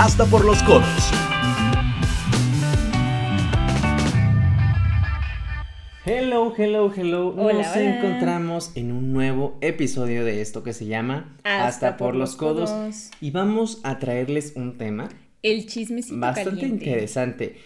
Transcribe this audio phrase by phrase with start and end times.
[0.00, 1.10] hasta por los codos.
[6.06, 7.28] Hello, hello, hello.
[7.36, 7.98] Hola, Nos hola.
[7.98, 13.10] encontramos en un nuevo episodio de esto que se llama Hasta, por, los codos.
[13.20, 15.10] Y vamos a traerles un tema
[15.42, 16.86] El chismecito bastante caliente.
[16.86, 17.56] interesante.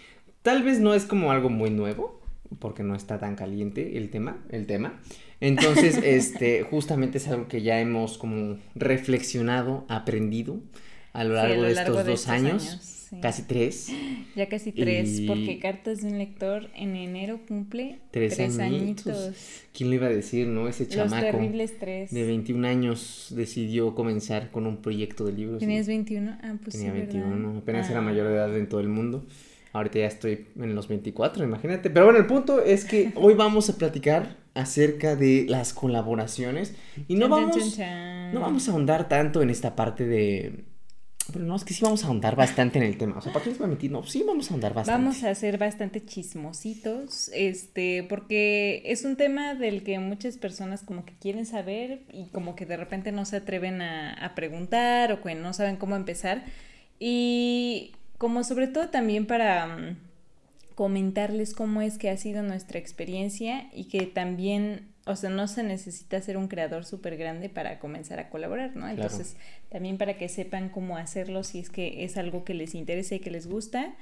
[0.42, 2.20] Tal vez no es como algo muy nuevo,
[2.58, 5.00] porque no está tan caliente el tema, el tema.
[5.38, 10.58] Entonces, este, justamente es algo que ya hemos como reflexionado, aprendido
[11.14, 13.16] a lo Sí, a largo de estos de dos estos años, años, sí.
[13.22, 13.88] casi tres.
[14.36, 19.06] Ya casi tres, Y- porque Cartas de un Lector en enero cumple Tres tres, añitos.
[19.16, 19.36] añitos.
[19.72, 20.66] ¿Quién lo iba a decir, no?
[20.68, 22.10] Ese Los chamaco terribles tres.
[22.12, 25.60] de 21 años decidió comenzar con un proyecto de libros.
[25.60, 26.36] ¿Tenías 21?
[26.42, 27.12] Ah, pues Tenía sí, ¿verdad?
[27.14, 28.02] 21, apenas era Ah.
[28.02, 29.24] mayor de edad en todo el mundo.
[29.72, 31.90] Ahorita ya estoy en los 24, imagínate.
[31.90, 36.74] Pero bueno, el punto es que hoy vamos a platicar acerca de las colaboraciones
[37.08, 38.34] y no chan, vamos, chan, chan.
[38.34, 40.64] no vamos a ahondar tanto en esta parte de...
[41.32, 43.18] Pero no, es que sí vamos a ahondar bastante en el tema.
[43.18, 43.90] O sea, ¿para qué les voy a mentir?
[43.90, 45.00] No, sí vamos a ahondar bastante.
[45.00, 51.04] Vamos a ser bastante chismositos, este, porque es un tema del que muchas personas como
[51.04, 55.22] que quieren saber y como que de repente no se atreven a, a preguntar o
[55.22, 56.44] que no saben cómo empezar.
[56.98, 59.96] Y como sobre todo también para mm,
[60.74, 65.62] comentarles cómo es que ha sido nuestra experiencia y que también, o sea, no se
[65.62, 68.88] necesita ser un creador súper grande para comenzar a colaborar, ¿no?
[68.88, 69.36] Entonces,
[69.70, 73.20] también para que sepan cómo hacerlo si es que es algo que les interesa y
[73.20, 73.94] que les gusta.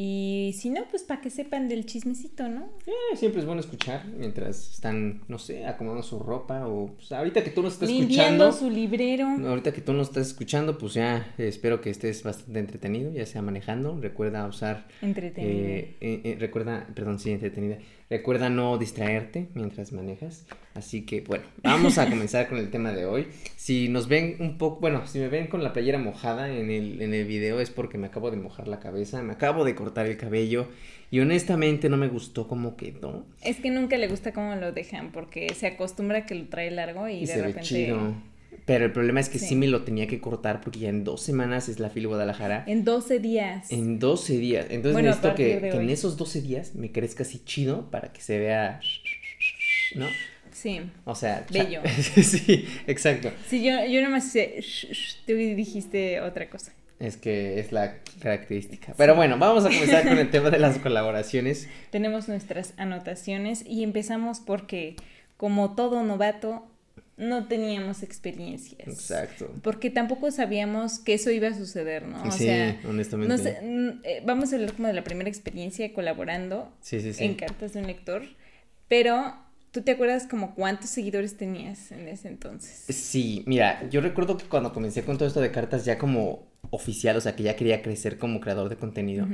[0.00, 2.68] Y si no, pues para que sepan del chismecito, ¿no?
[2.86, 7.42] Eh, siempre es bueno escuchar mientras están, no sé, acomodando su ropa o pues, ahorita
[7.42, 8.52] que tú nos estás Limpiando escuchando.
[8.52, 9.26] su librero.
[9.26, 13.26] Ahorita que tú nos estás escuchando, pues ya eh, espero que estés bastante entretenido, ya
[13.26, 13.98] sea manejando.
[14.00, 14.86] Recuerda usar.
[15.02, 15.52] Entretenido.
[15.52, 17.78] eh, eh, eh, recuerda, perdón, sí, entretenida.
[18.10, 20.46] Recuerda no distraerte mientras manejas.
[20.74, 23.26] Así que, bueno, vamos a comenzar con el tema de hoy.
[23.56, 27.02] Si nos ven un poco, bueno, si me ven con la playera mojada en el,
[27.02, 30.06] en el video es porque me acabo de mojar la cabeza, me acabo de cortar
[30.06, 30.68] el cabello
[31.10, 33.26] y honestamente no me gustó cómo quedó.
[33.42, 36.70] Es que nunca le gusta cómo lo dejan porque se acostumbra a que lo trae
[36.70, 37.62] largo y, Y de se ve repente...
[37.68, 38.14] chido.
[38.64, 39.48] Pero el problema es que sí.
[39.48, 39.56] Sí.
[39.56, 42.64] me lo tenía que cortar porque ya en dos semanas es la fila Guadalajara.
[42.66, 43.72] En 12 días.
[43.72, 44.66] En 12 días.
[44.68, 48.38] Entonces Bueno, necesito que, en esos 12 días me crezca así chido para que se
[48.38, 48.80] vea.
[49.94, 50.06] ¿No?
[50.52, 50.82] Sí.
[51.04, 51.46] O sea.
[51.50, 51.80] Bello.
[52.22, 53.30] sí, exacto.
[53.48, 54.60] Sí, yo, yo nomás hice...
[55.26, 56.72] Tú dijiste otra cosa.
[56.98, 58.92] Es que es la característica.
[58.96, 61.68] Pero bueno, vamos a comenzar con el tema de las colaboraciones.
[61.90, 64.96] Tenemos nuestras anotaciones y empezamos porque,
[65.36, 66.66] como todo novato,
[67.18, 68.86] no teníamos experiencias.
[68.88, 69.52] Exacto.
[69.62, 72.22] Porque tampoco sabíamos que eso iba a suceder, ¿no?
[72.22, 73.28] O sí, sea, honestamente.
[73.28, 77.12] no sé, mm, eh, vamos a hablar como de la primera experiencia colaborando Sí, sí,
[77.12, 77.24] sí.
[77.24, 78.22] en cartas de un lector,
[78.86, 79.34] pero
[79.72, 82.84] ¿tú te acuerdas como cuántos seguidores tenías en ese entonces?
[82.96, 87.16] Sí, mira, yo recuerdo que cuando comencé con todo esto de cartas ya como oficial,
[87.16, 89.26] o sea, que ya quería crecer como creador de contenido.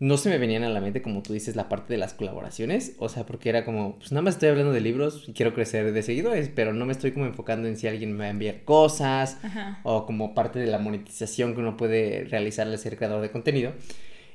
[0.00, 2.94] No se me venían a la mente, como tú dices, la parte de las colaboraciones,
[2.98, 5.92] o sea, porque era como, pues nada más estoy hablando de libros y quiero crecer
[5.92, 8.64] de seguidores, pero no me estoy como enfocando en si alguien me va a enviar
[8.64, 9.80] cosas Ajá.
[9.84, 13.72] o como parte de la monetización que uno puede realizar al ser creador de contenido.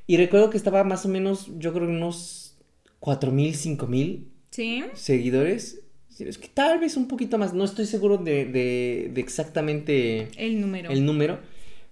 [0.08, 2.58] Y recuerdo que estaba más o menos, yo creo, unos
[3.00, 4.84] 4.000, 5.000 ¿Sí?
[4.94, 5.82] seguidores.
[6.20, 10.62] Es que tal vez un poquito más, no estoy seguro de, de, de exactamente El
[10.62, 10.92] número.
[10.92, 11.40] el número,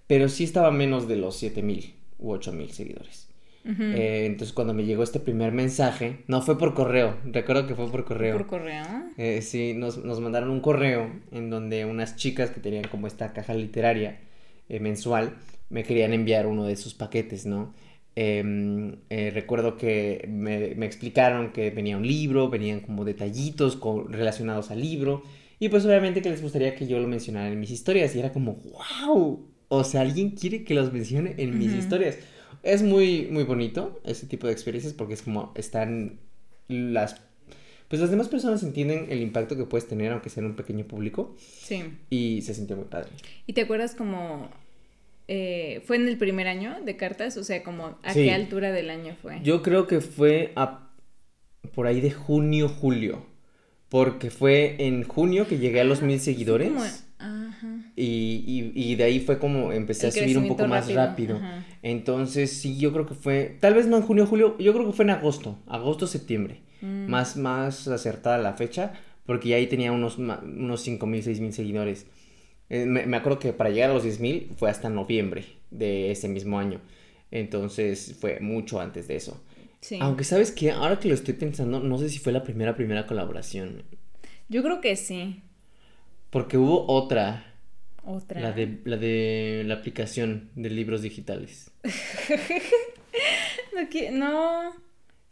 [0.06, 3.28] pero sí estaba menos de los 7000 u 8000 seguidores.
[3.64, 7.90] Eh, entonces cuando me llegó este primer mensaje, no fue por correo, recuerdo que fue
[7.90, 8.36] por correo.
[8.36, 8.84] Por correo.
[9.16, 13.32] Eh, sí, nos, nos mandaron un correo en donde unas chicas que tenían como esta
[13.32, 14.20] caja literaria
[14.68, 15.34] eh, mensual
[15.70, 17.74] me querían enviar uno de sus paquetes, ¿no?
[18.16, 24.80] Em, recuerdo que me, me explicaron que venía un libro, venían como detallitos relacionados al
[24.80, 25.24] libro
[25.58, 28.32] y pues obviamente que les gustaría que yo lo mencionara en mis historias y era
[28.32, 28.56] como,
[29.06, 32.18] wow, o sea, alguien quiere que los mencione en mis historias.
[32.64, 36.18] Es muy, muy bonito ese tipo de experiencias porque es como están
[36.68, 37.20] las
[37.88, 40.86] pues las demás personas entienden el impacto que puedes tener aunque sea en un pequeño
[40.86, 41.84] público Sí.
[42.10, 43.10] y se sintió muy padre.
[43.46, 44.48] ¿Y te acuerdas como...
[45.28, 47.36] eh, ¿Fue en el primer año de cartas?
[47.36, 48.24] O sea, como a Sí.
[48.24, 49.40] qué altura del año fue.
[49.44, 50.90] Yo creo que fue a
[51.74, 53.26] por ahí de junio, julio,
[53.90, 56.84] porque fue en junio que llegué a los mil seguidores Como-
[57.18, 57.73] Ajá.
[57.96, 61.40] Y, y- y de ahí fue como empecé El a subir un poco más rápido.
[61.82, 64.92] Entonces sí, yo creo que fue, tal vez no en junio, julio, yo creo que
[64.92, 67.08] fue en agosto, agosto, septiembre, Mm.
[67.08, 68.92] más, más acertada la fecha,
[69.26, 72.06] porque ya ahí tenía unos, unos 5 mil, 6 mil seguidores.
[72.68, 76.10] Eh, me, me acuerdo que para llegar a los 10 mil fue hasta noviembre de
[76.10, 76.80] ese mismo año.
[77.30, 79.42] Entonces fue mucho antes de eso.
[79.80, 79.98] Sí.
[80.00, 83.06] Aunque sabes que ahora que lo estoy pensando, no sé si fue la primera, primera
[83.06, 83.82] colaboración.
[84.48, 85.42] Yo creo que sí.
[86.30, 87.53] Porque hubo otra.
[88.06, 88.40] Otra.
[88.40, 91.72] La de, la de la aplicación de libros digitales.
[94.12, 94.72] no,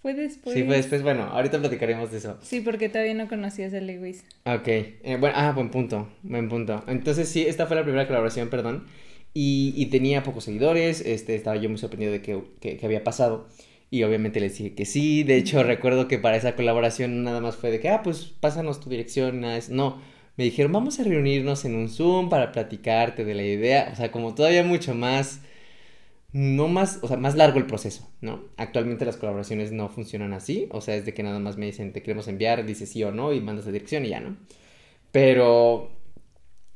[0.00, 0.56] fue después.
[0.56, 2.38] Sí, fue después, bueno, ahorita platicaremos de eso.
[2.42, 4.24] Sí, porque todavía no conocías a Lewis.
[4.44, 6.84] Ok, eh, bueno, ah, buen punto, buen punto.
[6.88, 8.86] Entonces sí, esta fue la primera colaboración, perdón,
[9.34, 13.04] y, y tenía pocos seguidores, este, estaba yo muy sorprendido de que, que, que había
[13.04, 13.48] pasado,
[13.90, 17.56] y obviamente les dije que sí, de hecho recuerdo que para esa colaboración nada más
[17.56, 20.00] fue de que, ah, pues pásanos tu dirección, nada, no,
[20.36, 24.10] me dijeron, vamos a reunirnos en un Zoom para platicarte de la idea, o sea,
[24.12, 25.40] como todavía mucho más,
[26.32, 28.42] no más, o sea, más largo el proceso, ¿no?
[28.56, 31.92] Actualmente las colaboraciones no funcionan así, o sea, es de que nada más me dicen,
[31.92, 34.36] te queremos enviar, dices sí o no, y mandas la dirección y ya, ¿no?
[35.12, 35.90] Pero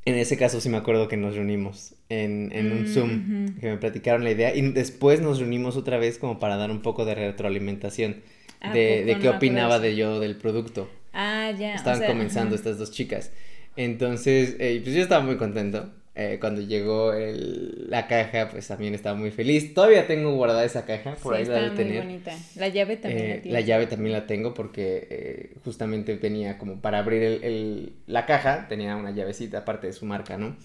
[0.05, 3.59] en ese caso sí me acuerdo que nos reunimos en, en un Zoom, Ujú.
[3.59, 6.81] que me platicaron la idea, y después nos reunimos otra vez como para dar un
[6.81, 8.21] poco de retroalimentación
[8.61, 10.89] ¿A de, de qué opinaba de yo del producto.
[11.13, 11.73] Ah, ya.
[11.73, 12.55] o Estaban sea, comenzando ajá.
[12.55, 13.31] estas dos chicas.
[13.77, 15.91] Entonces, eh, pues yo estaba muy contento.
[16.19, 19.75] Eh, cuando llegó el- la caja, pues también estaba muy feliz.
[19.75, 22.03] Todavía tengo guardada esa caja, por Sí, ahí la de muy tener.
[22.03, 22.35] bonita.
[22.55, 23.63] La llave también Eh, la la tiene.
[23.65, 28.67] llave también la tengo porque eh, justamente tenía como para abrir el, el- la caja,
[28.67, 30.57] tenía una llavecita aparte de su marca, ¿no?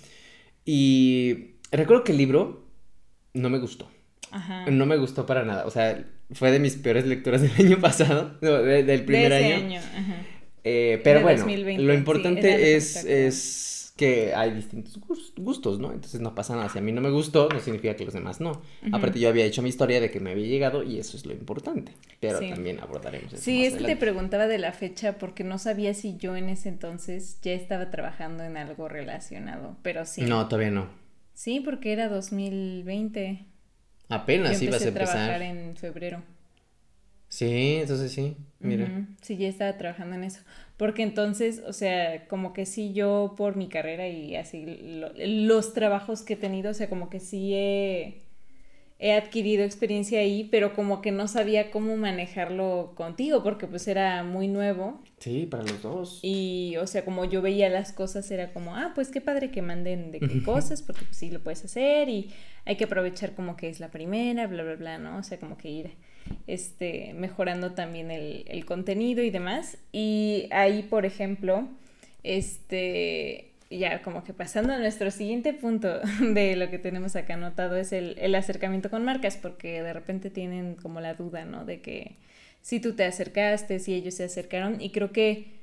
[0.65, 2.65] Y recuerdo que el libro
[3.35, 3.91] no me gustó.
[4.31, 4.65] Ajá.
[4.71, 5.67] No me gustó para nada.
[5.67, 9.33] O sea, fue de mis peores lecturas del año pasado, no, de- del De primer
[9.33, 9.67] ese año.
[9.67, 10.17] año, ajá.
[10.65, 15.93] Eh, pero De bueno, 2020, lo importante es, es que hay distintos gus- gustos, ¿no?
[15.93, 16.69] Entonces no pasa nada.
[16.69, 18.63] Si a mí no me gustó, no significa que los demás no.
[18.93, 21.33] Aparte, yo había hecho mi historia de que me había llegado y eso es lo
[21.33, 21.93] importante.
[22.21, 22.49] Pero Sí.
[22.51, 26.17] también abordaremos eso Sí, es que te preguntaba de la fecha porque no sabía si
[26.17, 30.23] yo en ese entonces ya estaba trabajando en algo relacionado, pero sí.
[30.23, 30.87] No, todavía no.
[31.35, 33.47] Sí, porque era 2020.
[34.09, 35.43] Apenas ibas a a trabajar empezar.
[35.43, 36.23] en febrero.
[37.33, 38.37] Sí, entonces sí.
[38.61, 38.85] Mira.
[38.85, 40.41] Ujú, Sí, ya estaba trabajando en eso.
[40.77, 45.73] Porque entonces, o sea, como que sí yo por mi carrera y así lo- los
[45.73, 48.21] trabajos que he tenido, o sea, como que sí he,
[48.99, 54.23] he adquirido experiencia ahí, pero como que no sabía cómo manejarlo contigo, porque pues era
[54.25, 55.01] muy nuevo.
[55.19, 56.19] Sí, para los dos.
[56.23, 59.63] Y, o sea, como yo veía las cosas, era como, ah, pues qué padre que
[59.63, 62.31] manden de qué cosas, porque pues sí lo puedes hacer y
[62.67, 65.17] hay que aprovechar como que es la primera, bla, bla, bla, ¿no?
[65.17, 65.91] O sea, como que ir
[66.47, 69.79] este, mejorando también el, el contenido y demás.
[69.93, 71.69] Y ahí, por ejemplo,
[72.23, 77.77] este, ya como que pasando a nuestro siguiente punto de lo que tenemos acá anotado
[77.77, 81.65] es el, el acercamiento con marcas, porque de repente tienen como la duda, ¿no?
[81.65, 82.17] De que
[82.61, 85.61] si tú te acercaste, si ellos se acercaron, y creo que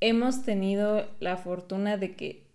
[0.00, 2.45] hemos tenido la fortuna de que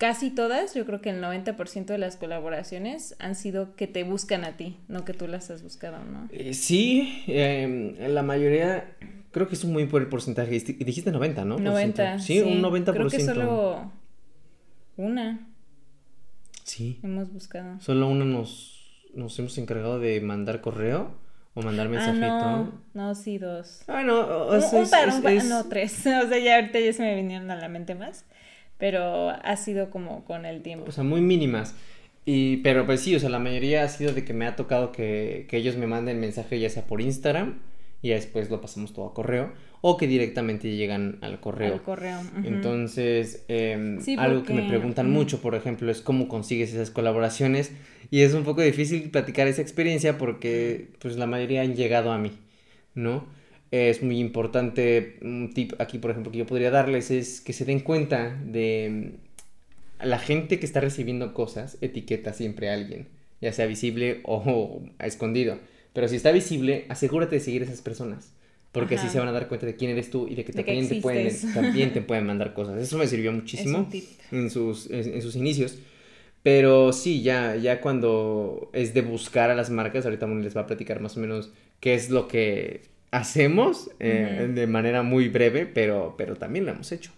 [0.00, 4.44] casi todas, yo creo que el 90% de las colaboraciones han sido que te buscan
[4.44, 6.28] a ti, no que tú las has buscado, ¿no?
[6.32, 8.96] Eh, sí, em, la mayoría,
[9.30, 10.50] creo que es un muy buen porcentaje.
[10.58, 11.56] Dijiste 90, ¿no?
[11.56, 12.18] por 90.
[12.18, 12.48] ciento.
[12.50, 12.92] Sí, un 90%.
[12.94, 13.92] Creo que solo
[14.96, 15.46] una
[16.64, 16.98] Sí.
[17.02, 17.80] hemos buscado.
[17.80, 21.14] Solo uno nos, nos hemos encargado de mandar correo
[21.54, 22.26] o mandar Ah, mensajito.
[22.26, 23.82] no, no, sí, dos.
[23.88, 25.92] Ah, no, o- sea, un es- par, es- un par, es- no, tres.
[26.24, 28.24] O sea, ya ahorita ya se me vinieron a la mente más,
[28.80, 30.86] pero ha sido como con el tiempo.
[30.88, 31.74] O sea, muy mínimas.
[32.26, 34.90] Y, pero pues sí, o sea, la mayoría ha sido de que me ha tocado
[34.92, 37.60] que, que ellos me manden mensaje ya sea por Instagram
[38.02, 41.72] y después lo pasamos todo a correo o que directamente llegan al correo.
[41.74, 42.20] Al correo.
[42.20, 42.46] ujú.
[42.46, 45.14] Entonces, em, Sí, algo que me porque- preguntan ujú.
[45.18, 47.72] mucho, por ejemplo, es cómo consigues esas colaboraciones.
[48.10, 52.18] Y es un poco difícil platicar esa experiencia porque, pues, la mayoría han llegado a
[52.18, 52.32] mí,
[52.94, 53.24] ¿no?
[53.70, 57.64] Es muy importante, un tip aquí, por ejemplo, que yo podría darles es que se
[57.64, 59.14] den cuenta de
[60.00, 63.08] mm, la gente que está recibiendo cosas, etiqueta siempre a alguien,
[63.40, 65.58] ya sea visible o a escondido.
[65.92, 68.32] Pero si está visible, asegúrate de seguir a esas personas.
[68.72, 69.12] Porque así Ajá.
[69.14, 70.88] se van a dar cuenta de quién eres tú y de que De que también,
[70.88, 72.80] te pueden, también te pueden mandar cosas.
[72.80, 73.88] Eso me sirvió muchísimo
[74.30, 75.78] en sus, en, en sus inicios.
[76.42, 80.66] Pero sí, ya, ya cuando es de buscar a las marcas, ahorita les va a
[80.66, 81.50] platicar más o menos
[81.80, 86.92] qué es lo que hacemos eh, de manera muy breve, pero, pero también lo hemos
[86.92, 87.12] hecho.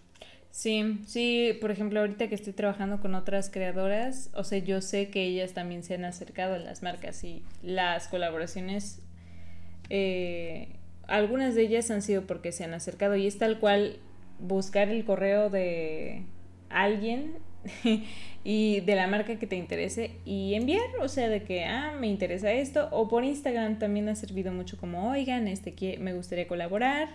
[0.51, 5.09] Sí, sí, por ejemplo, ahorita que estoy trabajando con otras creadoras, o sea, yo sé
[5.09, 9.01] que ellas también se han acercado a las marcas y las colaboraciones,
[9.89, 10.69] eh,
[11.09, 13.99] algunas de ellas han sido porque se han acercado y es tal cual
[14.39, 16.25] buscar el correo de
[16.69, 17.39] alguien
[18.45, 22.09] y de la marca que te interese y enviar, o sea, de que, ah, me
[22.09, 26.49] interesa esto, o por Instagram también ha servido mucho como, oigan, este, qui- me gustaría
[26.49, 27.09] colaborar,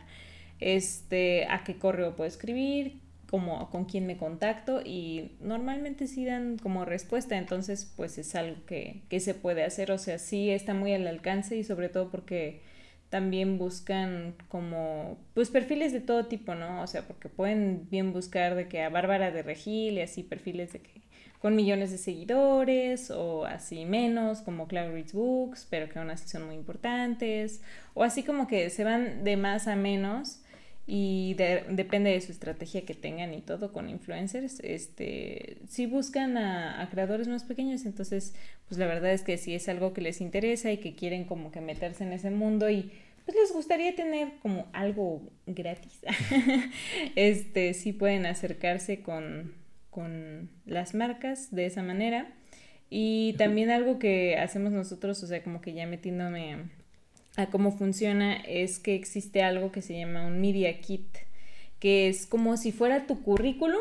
[0.59, 2.99] este, a qué correo puedo escribir,
[3.29, 8.55] como con quién me contacto y normalmente sí dan como respuesta, entonces pues es algo
[8.65, 12.09] que, que se puede hacer, o sea, sí está muy al alcance y sobre todo
[12.09, 12.61] porque
[13.09, 16.81] también buscan como, pues perfiles de todo tipo, ¿no?
[16.81, 20.73] O sea, porque pueden bien buscar de que a Bárbara de Regil y así perfiles
[20.73, 21.01] de que
[21.39, 26.27] con millones de seguidores o así menos, como Cloud Reads Books, pero que aún así
[26.27, 27.61] son muy importantes,
[27.93, 30.41] o así como que se van de más a menos
[30.89, 36.81] y depende de su estrategia que tengan y todo con influencers, este, si buscan a,
[36.81, 38.33] a, creadores más pequeños, entonces
[38.69, 41.51] pues la verdad es que si es algo que les interesa y que quieren como
[41.51, 42.91] que meterse en ese mundo y
[43.27, 45.99] pues les gustaría tener como algo gratis,
[47.17, 49.53] este, sí pueden acercarse con,
[49.89, 52.33] con las marcas de esa manera.
[52.89, 56.69] Y también algo que hacemos nosotros, o sea, como que ya metiéndome
[57.37, 61.17] a cómo funciona es que existe algo que se llama un Media Kit,
[61.79, 63.79] que es como si fuera tu currículum,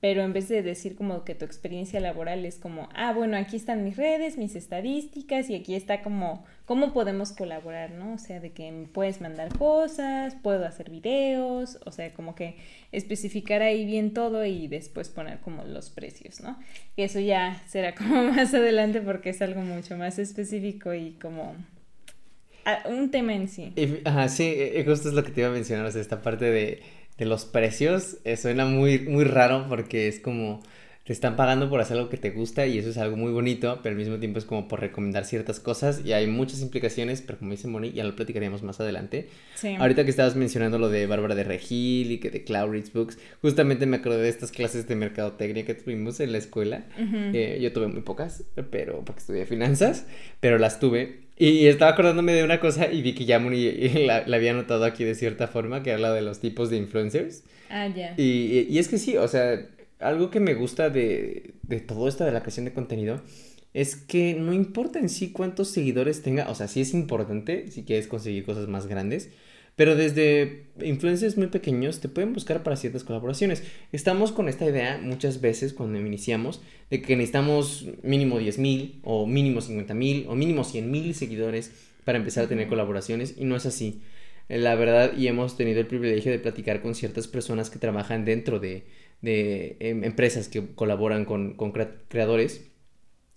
[0.00, 3.54] pero en vez de decir como que tu experiencia laboral es como, ah, bueno, aquí
[3.54, 8.14] están mis redes, mis estadísticas y aquí está como cómo podemos colaborar, ¿no?
[8.14, 12.56] O sea, de que me puedes mandar cosas, puedo hacer videos, o sea, como que
[12.90, 16.58] especificar ahí bien todo y después poner como los precios, ¿no?
[16.96, 21.54] Eso ya será como más adelante porque es algo mucho más específico y como
[22.88, 23.72] un tema en sí.
[24.04, 26.22] ajá, sí, e, e, justo es lo que te iba a mencionar, o sea, esta
[26.22, 26.82] parte de,
[27.18, 30.62] de los precios eh, suena muy, muy raro porque es como
[31.04, 33.80] te están pagando por hacer algo que te gusta y eso es algo muy bonito,
[33.82, 37.38] pero al mismo tiempo es como por recomendar ciertas cosas y hay muchas implicaciones, pero
[37.38, 39.28] como dice Moni, ya lo platicaríamos más adelante.
[39.56, 39.74] Sí.
[39.78, 43.18] Ahorita que estabas mencionando lo de Bárbara de Regil y que de Cloud Reads Books,
[43.40, 46.84] justamente me acordé de estas clases de mercadotecnia que tuvimos en la escuela.
[46.98, 50.06] Eh, yo tuve muy pocas, pero porque estudié finanzas,
[50.40, 53.72] pero las tuve y estaba acordándome de una cosa y vi que ya Moni
[54.06, 56.76] la, la, había notado aquí de cierta forma, que era la de los tipos de
[56.76, 57.42] influencers.
[57.68, 58.14] Ah, ya.
[58.16, 59.66] Y, y, es que sí, o sea,
[60.02, 63.20] algo que me gusta de, de todo esto de la creación de contenido
[63.74, 67.84] es que no importa en sí cuántos seguidores tenga, o sea, sí es importante si
[67.84, 69.30] quieres conseguir cosas más grandes,
[69.76, 73.62] pero desde influencers muy pequeños te pueden buscar para ciertas colaboraciones.
[73.90, 79.26] Estamos con esta idea muchas veces cuando iniciamos de que necesitamos mínimo 10 mil o
[79.26, 81.72] mínimo 50 mil o mínimo 100 mil seguidores
[82.04, 84.02] para empezar a tener colaboraciones y no es así.
[84.48, 88.58] La verdad, y hemos tenido el privilegio de platicar con ciertas personas que trabajan dentro
[88.58, 88.84] de,
[89.22, 92.72] de em, empresas que colaboran con, con creadores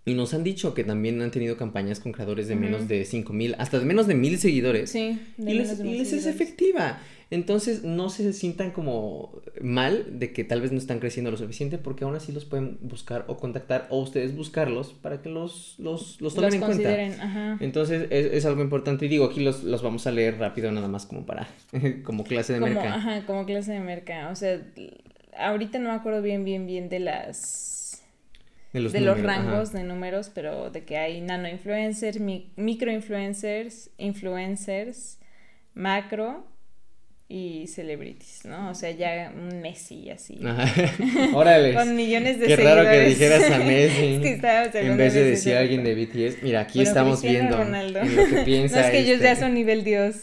[0.08, 3.34] y nos han dicho que también han tenido campañas con creadores de menos de 5
[3.34, 4.92] mil, hasta de menos de mil seguidores.
[4.92, 7.00] Sí, y les, es efectiva.
[7.32, 11.80] Entonces no se sientan como mal de que tal vez no están creciendo lo suficiente
[11.80, 16.22] porque aún así los pueden buscar o contactar o ustedes buscarlos para que los, los,
[16.22, 17.24] los tomen en cuenta.
[17.26, 17.58] Ajá.
[17.60, 20.88] Entonces es, es, algo importante y digo, aquí los, los vamos a leer rápido nada
[20.88, 21.48] más como para,
[22.04, 22.90] como clase de mercado.
[22.90, 24.32] Ajá, como clase de mercado.
[24.32, 24.62] O sea,
[25.38, 28.04] ahorita no me acuerdo bien, bien, bien de las
[28.74, 35.18] de los, rangos de números, pero de que hay nano influencers, micro influencers, influencers,
[35.74, 36.46] macro
[37.28, 38.70] y celebrities, ¿no?
[38.70, 40.40] O sea, ya Messi así.
[41.34, 41.74] Órale.
[41.74, 42.86] Con millones de Qué seguidores.
[42.86, 44.22] raro que dijeras a Messi.
[44.76, 46.44] en vez de decir a alguien de BTS.
[46.44, 48.04] Mira, aquí estamos viendo Ronaldo.
[48.04, 48.76] lo que piensa.
[48.82, 49.44] No es que ellos ya este.
[49.46, 50.18] son nivel Dios.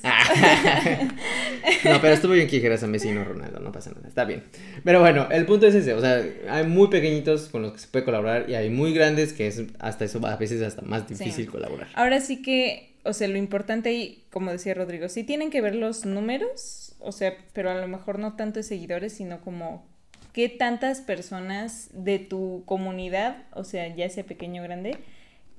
[1.85, 4.25] no, pero estuvo bien que dijeras a Messi y no Ronaldo, no pasa nada, está
[4.25, 4.45] bien.
[4.85, 7.89] Pero bueno, el punto es ese, o sea, hay muy pequeñitos con los que se
[7.89, 11.51] puede colaborar y hay muy grandes que es hasta eso a veces hasta más difícil
[11.51, 11.89] colaborar.
[11.95, 15.75] Ahora sí que, o sea, lo importante ahí, como decía Rodrigo, sí tienen que ver
[15.75, 19.85] los números o sea, pero a lo mejor no tanto de seguidores, sino como
[20.33, 24.97] qué tantas personas de tu comunidad, o sea, ya sea pequeño o grande,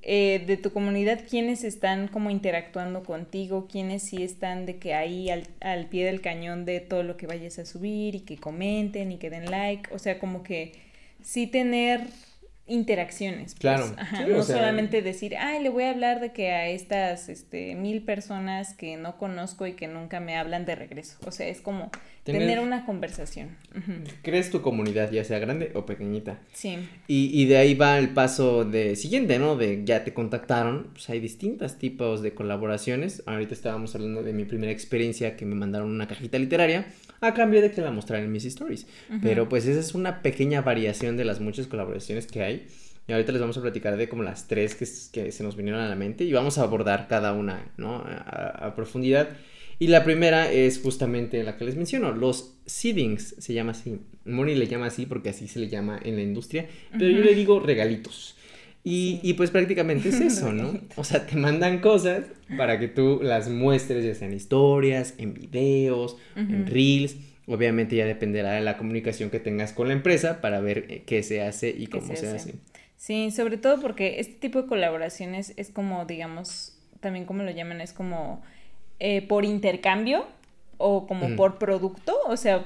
[0.02, 5.30] eh, de tu comunidad, quiénes están como interactuando contigo, quiénes sí están de que ahí
[5.30, 9.12] al, al, pie del cañón de todo lo que vayas a subir y que comenten
[9.12, 10.72] y que den like, o sea, como que
[11.22, 12.02] sí tener
[12.66, 13.54] interacciones.
[13.54, 13.60] Pues.
[13.60, 13.94] Claro.
[14.28, 18.74] no solamente decir, ay, le voy a hablar de que a estas este, mil personas
[18.74, 21.16] que no conozco y que nunca me hablan de regreso.
[21.26, 21.90] O sea, es como
[22.24, 23.56] tener, una conversación.
[24.22, 26.40] Crees tu comunidad, ya sea grande o pequeñita.
[26.52, 26.78] Sí.
[27.06, 29.56] Y, y, de ahí va el paso de siguiente, ¿no?
[29.56, 30.88] De ya te contactaron.
[30.92, 33.22] Pues hay distintos tipos de colaboraciones.
[33.26, 36.86] Ahorita estábamos hablando de mi primera experiencia que me mandaron una cajita literaria
[37.20, 38.86] a cambio de que la mostrara en mis stories.
[39.22, 42.66] Pero pues esa es una pequeña variación de las muchas colaboraciones que hay.
[43.06, 45.80] Y ahorita les vamos a platicar de como las tres que, que se nos vinieron
[45.80, 47.96] a la mente y vamos a abordar cada una, ¿no?
[47.96, 49.28] A, profundidad.
[49.78, 54.00] Y la primera es justamente la que les menciono, los seedings, se llama así.
[54.24, 57.34] Moni le llama así porque así se le llama en la industria, pero yo le
[57.34, 58.36] digo regalitos.
[58.86, 60.78] Y, y, pues prácticamente es eso, ¿no?
[60.96, 62.26] O sea, te mandan cosas
[62.58, 67.16] para que tú las muestres, ya sean historias, en videos, en reels.
[67.46, 71.22] Obviamente ya dependerá de la comunicación que tengas con la empresa para ver eh, qué
[71.22, 72.54] se hace y cómo se, hace?
[72.96, 77.80] Sí, sobre todo porque este tipo de colaboraciones es como, digamos, también como lo llaman,
[77.80, 78.42] es como
[79.00, 80.26] eh, por intercambio
[80.78, 81.36] o como Mm.
[81.36, 82.64] por producto, o sea,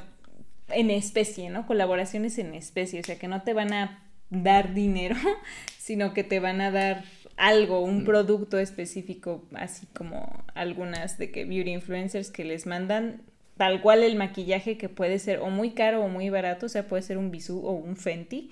[0.71, 1.67] en especie, ¿no?
[1.67, 5.17] Colaboraciones en especie, o sea, que no te van a dar dinero,
[5.79, 7.05] sino que te van a dar
[7.37, 8.05] algo, un Mm.
[8.05, 13.23] producto específico, así como algunas de que beauty influencers que les mandan
[13.57, 16.87] tal cual el maquillaje que puede ser o muy caro o muy barato, o sea,
[16.87, 18.51] puede ser un Bisú o un Fenty.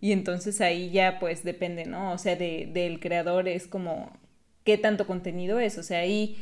[0.00, 2.12] Y entonces ahí ya pues depende, ¿no?
[2.12, 4.10] O sea, de, del creador es como
[4.64, 5.76] qué tanto contenido es.
[5.78, 6.36] O sea, ahí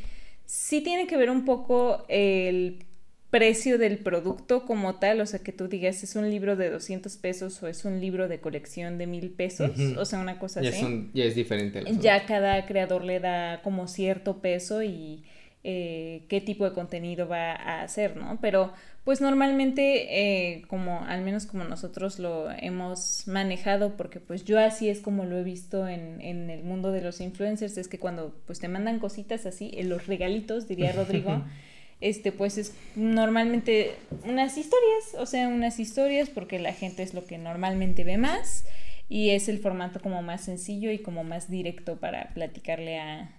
[0.45, 2.85] sí tiene que ver un poco el
[3.29, 7.17] precio del producto como tal, o sea, que tú digas es un libro de 200
[7.17, 10.69] pesos o es un libro de colección de mil pesos, o sea, una cosa Ya,
[10.69, 10.79] así.
[10.79, 11.83] son- ya es diferente.
[11.99, 15.23] Ya cada creador le da como cierto peso y
[15.67, 18.37] eh, qué tipo de contenido va a hacer, ¿no?
[18.41, 18.71] Pero
[19.05, 24.89] pues normalmente, eh, como al menos como nosotros lo hemos manejado, porque pues yo así
[24.89, 28.35] es como lo he visto en, en el mundo de los influencers, es que cuando
[28.47, 31.43] pues te mandan cositas así, en los regalitos, diría Rodrigo,
[32.01, 33.93] este pues es normalmente
[34.23, 38.65] unas historias, o sea, unas historias porque la gente es lo que normalmente ve más
[39.07, 43.35] y es el formato como más sencillo y como más directo para platicarle a,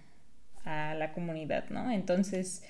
[0.65, 1.91] a la comunidad, ¿no?
[1.91, 2.63] Entonces,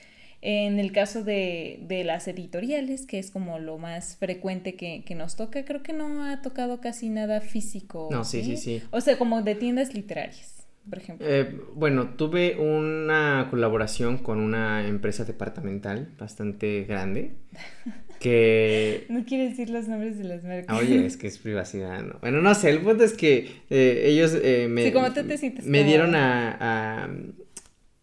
[0.43, 5.15] en el caso de, de las editoriales, que es como lo más frecuente que, que
[5.15, 8.09] nos toca, creo que no ha tocado casi nada físico.
[8.11, 8.83] No, sí, sí, sí.
[8.91, 11.27] O sea, como de tiendas literarias, por ejemplo.
[11.29, 17.33] Eh, bueno, tuve una colaboración con una empresa departamental bastante grande
[18.21, 19.07] que...
[19.09, 20.67] No quiere decir los nombres de las marcas.
[20.69, 22.19] Ah, Oye, es que es privacidad, ¿no?
[22.21, 25.39] Bueno, no sé, el punto es que eh, ellos eh, me, Sí, como tú te
[25.39, 27.11] sientes me dieron a, a,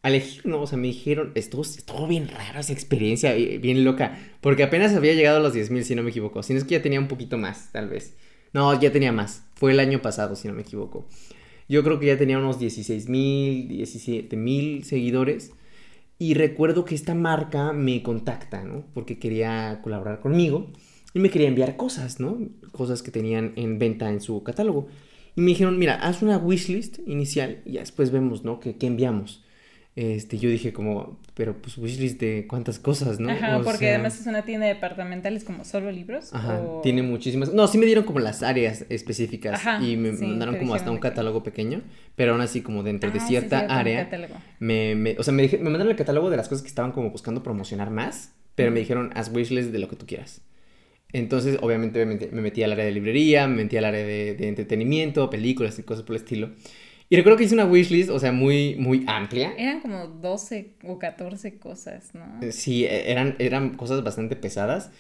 [0.04, 0.62] a elegir, ¿no?
[0.62, 4.94] O sea, me dijeron, estuvo, estuvo bien raro esa experiencia, eh, bien loca, porque apenas
[4.94, 7.00] había llegado a los 10.000, si no me equivoco, si no es que ya tenía
[7.00, 8.16] un poquito más, tal vez.
[8.54, 11.08] No, ya tenía más, fue el año pasado, si no me equivoco.
[11.70, 15.52] Yo creo que ya tenía unos 16.000, 17.000 seguidores.
[16.20, 18.86] Y recuerdo que esta marca me contacta, ¿no?
[18.94, 20.72] Porque quería colaborar conmigo
[21.14, 22.38] y me quería enviar cosas, ¿no?
[22.72, 24.88] Cosas que tenían en venta en su catálogo.
[25.36, 28.60] Y me dijeron, mira, haz una wishlist inicial y después vemos, ¿no?
[28.60, 29.43] ¿Qué, qué enviamos?
[29.96, 33.30] Este, yo dije como, pero pues wishlist de cuántas cosas, ¿no?
[33.30, 36.34] Ajá, O porque sea, además es una tienda departamental, es como solo libros.
[36.34, 37.54] Ajá, o- tiene muchísimas.
[37.54, 40.90] No, sí me dieron como las áreas específicas Ajá, y me sí, mandaron como hasta
[40.90, 41.82] un que- catálogo pequeño,
[42.16, 44.10] pero aún así como dentro de Ah, sí, cierta cierto, un área.
[44.60, 46.92] Me, me- o sea, me, dije- me mandaron el catálogo de las cosas que estaban
[46.92, 50.42] como buscando promocionar más, pero me dijeron, haz wishlist de lo que tú quieras.
[51.12, 54.34] Entonces, obviamente, me metí, me metí al área de librería, me metí al área de,
[54.34, 56.50] de entretenimiento, películas y cosas por el estilo.
[57.10, 59.54] Y recuerdo que hice una wishlist, o sea, muy, muy amplia.
[59.58, 62.26] Eran como 12 o 14 cosas, ¿no?
[62.42, 64.92] Eh, Sí, e- eran, eran cosas bastante pesadas.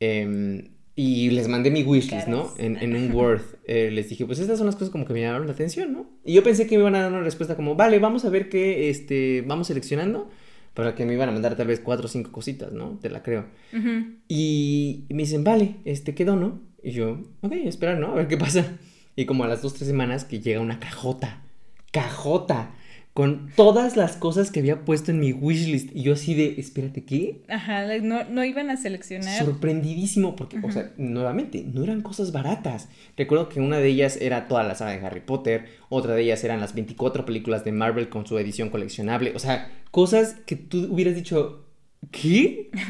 [0.00, 2.52] em, y les mandé mi wishlist, ¿no?
[2.58, 3.42] En, en un Word.
[3.66, 6.10] Eh, les dije, pues estas son las cosas como que me llamaron la atención, ¿no?
[6.24, 8.48] Y yo pensé que me iban a dar una respuesta como, vale, vamos a ver
[8.48, 10.28] qué, este, vamos seleccionando.
[10.74, 12.98] Para que me iban a mandar tal vez cuatro o cinco cositas, ¿no?
[13.00, 13.46] Te la creo.
[13.72, 14.06] Ujú.
[14.28, 16.60] Y me dicen, vale, este quedó, ¿no?
[16.82, 18.08] Y yo, ok, esperar, ¿no?
[18.12, 18.76] A ver qué pasa.
[19.14, 21.42] Y como a las dos, tres semanas que llega una cajota,
[21.90, 22.74] cajota,
[23.12, 25.90] con todas las cosas que había puesto en mi wishlist.
[25.94, 27.42] Y yo así de, espérate, ¿qué?
[27.48, 29.44] Ajá, no, no iban a seleccionar.
[29.44, 32.88] Sorprendidísimo, porque, o sea, nuevamente, no eran cosas baratas.
[33.16, 36.44] Recuerdo que una de ellas era toda la saga de Harry Potter, otra de ellas
[36.44, 39.32] eran las 24 películas de Marvel con su edición coleccionable.
[39.34, 41.66] O sea, cosas que tú hubieras dicho,
[42.12, 42.70] ¿qué?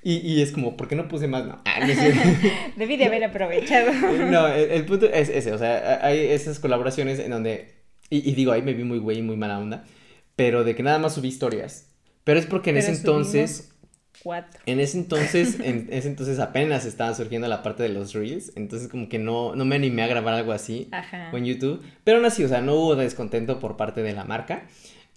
[0.00, 1.44] Y, y es como, ¿por qué no puse más?
[1.44, 1.92] No, Ah, no.
[2.76, 3.92] Debí de haber aprovechado.
[4.30, 7.74] No, el, el punto es ese, o sea, hay esas colaboraciones en donde,
[8.10, 9.84] y, y digo, ahí me vi muy güey muy mala onda,
[10.36, 11.90] pero de que nada más subí historias.
[12.24, 13.72] Pero es porque en Pero ese entonces,
[14.22, 14.60] Cuatro.
[14.66, 18.88] en ese entonces, en ese entonces apenas estaba surgiendo la parte de los reels, entonces
[18.88, 21.30] como que no, no me animé a grabar algo así Ajá.
[21.32, 24.66] en YouTube, pero aún así, o sea, no hubo descontento por parte de la marca.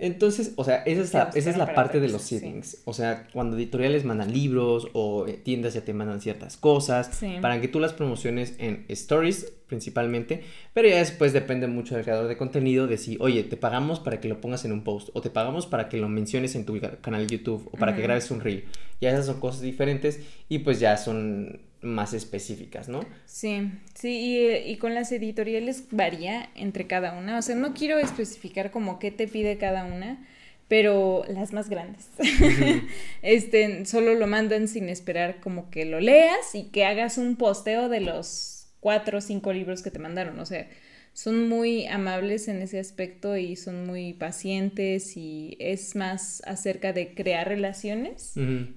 [0.02, 2.40] Entonces, o sea, esa es la, buscaron esa es la parte de los sí.
[2.40, 2.78] settings.
[2.86, 7.36] O sea, cuando editoriales mandan libros o eh, tiendas ya te mandan ciertas cosas Sí.
[7.42, 12.28] para que tú las promociones en stories principalmente, pero ya después depende mucho del creador
[12.28, 15.22] de contenido de si, oye, te pagamos para que lo pongas en un post o
[15.22, 18.30] te pagamos para que lo menciones en tu canal de YouTube o para que grabes
[18.32, 18.66] un reel.
[19.00, 23.06] Ya esas son cosas diferentes y pues ya son más específicas, ¿no?
[23.26, 27.38] Sí, sí, y, y con las editoriales varía entre cada una.
[27.38, 30.26] O sea, no quiero especificar como qué te pide cada una,
[30.68, 32.08] pero las más grandes.
[33.22, 37.90] este, solo lo mandan sin esperar como que lo leas y que hagas un posteo
[37.90, 40.40] de los cuatro o cinco libros que te mandaron.
[40.40, 40.70] O sea,
[41.14, 47.14] son muy amables en ese aspecto y son muy pacientes y es más acerca de
[47.16, 48.34] crear relaciones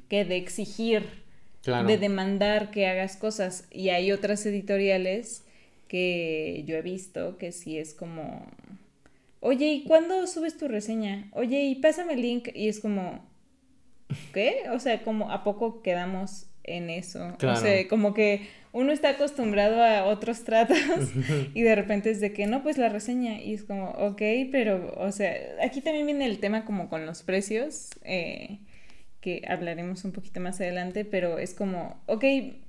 [0.08, 1.23] que de exigir
[1.64, 1.88] Claro.
[1.88, 3.66] de demandar que hagas cosas.
[3.70, 5.44] Y hay otras editoriales
[5.88, 8.46] que yo he visto que sí es como,
[9.40, 11.28] oye, ¿y cuándo subes tu reseña?
[11.32, 12.48] Oye, y pásame el link.
[12.54, 13.24] Y es como,
[14.32, 14.64] ¿qué?
[14.72, 17.36] O sea, como a poco quedamos en eso.
[17.42, 20.78] O sea, como que uno está acostumbrado a otros tratos
[21.54, 24.94] y de repente es de que no, pues la reseña y es como, ok, pero,
[24.98, 28.58] o sea, aquí también viene el tema como con los precios, eh,
[29.24, 32.24] que hablaremos un poquito más adelante, pero es como, ok,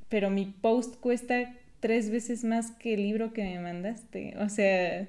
[0.07, 4.37] pero mi post cuesta tres veces más que el libro que me mandaste.
[4.39, 5.05] O sea,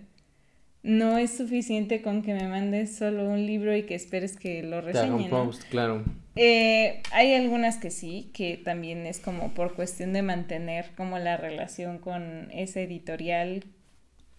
[0.82, 4.80] no es suficiente con que me mandes solo un libro y que esperes que lo
[4.80, 5.12] reseñe.
[5.12, 6.02] un post, claro.
[6.34, 11.36] Eh, hay algunas que sí, que también es como por cuestión de mantener como la
[11.36, 13.62] relación con ese editorial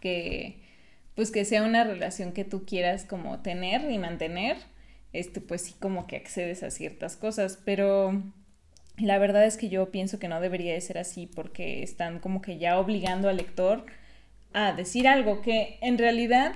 [0.01, 0.57] que
[1.15, 4.57] pues que sea una relación que tú quieras como tener y mantener,
[5.13, 8.21] este pues sí como que accedes a ciertas cosas, pero
[8.97, 12.41] la verdad es que yo pienso que no debería de ser así porque están como
[12.41, 13.85] que ya obligando al lector
[14.53, 16.55] a decir algo que en realidad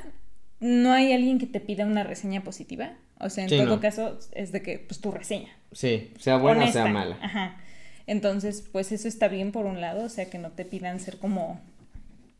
[0.59, 2.97] no hay alguien que te pida una reseña positiva.
[3.19, 5.49] O sea, en todo caso es de que pues tu reseña.
[5.71, 7.17] Sí, sea buena o sea mala.
[7.21, 7.57] Ajá.
[8.07, 11.17] Entonces, pues eso está bien por un lado, o sea, que no te pidan ser
[11.19, 11.61] como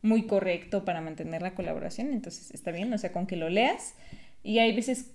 [0.02, 3.94] muy correcto para mantener la colaboración, entonces está bien, o sea, con que lo leas.
[4.42, 5.12] Y hay veces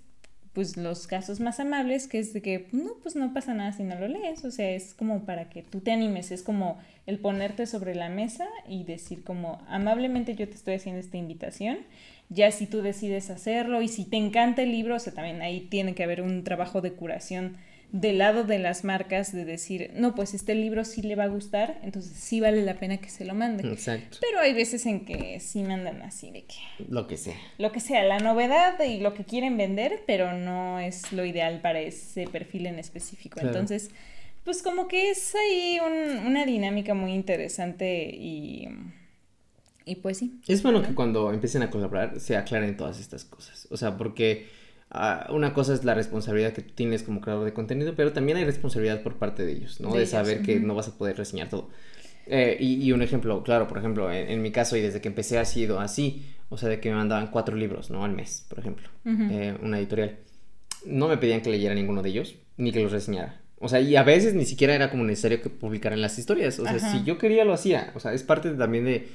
[0.58, 3.84] pues los casos más amables, que es de que no, pues no pasa nada si
[3.84, 7.20] no lo lees, o sea, es como para que tú te animes, es como el
[7.20, 11.78] ponerte sobre la mesa y decir como amablemente yo te estoy haciendo esta invitación,
[12.30, 15.68] ya si tú decides hacerlo y si te encanta el libro, o sea, también ahí
[15.70, 17.58] tiene que haber un trabajo de curación
[17.92, 21.28] del lado de las marcas de decir, no, pues este libro sí le va a
[21.28, 23.68] gustar, entonces sí vale la pena que se lo mande.
[23.68, 24.18] Exacto.
[24.20, 26.56] Pero hay veces en que sí mandan así de que...
[26.90, 27.38] Lo que sea.
[27.58, 31.62] Lo que sea, la novedad y lo que quieren vender, pero no es lo ideal
[31.62, 33.40] para ese perfil en específico.
[33.40, 33.92] Entonces,
[34.44, 35.80] pues como que es ahí
[36.26, 38.68] una dinámica muy interesante y...
[39.86, 40.42] Y pues sí.
[40.50, 43.70] Es bueno que cuando empiecen a colaborar se aclaren todas estas cosas.
[43.72, 44.46] O sea, porque
[44.90, 48.38] Ah, una cosa es la responsabilidad que tú tienes como creador de contenido, pero también
[48.38, 49.94] hay responsabilidad por parte de ellos, ¿no?
[49.94, 51.70] De, saber que no vas a poder reseñar todo.
[52.26, 55.46] Eh, y, un ejemplo, claro, por ejemplo, en, mi caso y desde que empecé ha
[55.46, 58.04] sido así, o sea, de que me mandaban cuatro libros, ¿no?
[58.04, 60.18] Al mes, por ejemplo, eh, una editorial.
[60.86, 63.42] No me pedían que leyera ninguno de ellos, ni que los reseñara.
[63.60, 66.60] O sea, y a veces ni siquiera era como necesario que publicaran las historias.
[66.60, 67.92] O sea, si yo quería lo hacía.
[67.96, 69.08] O sea, es parte también de, de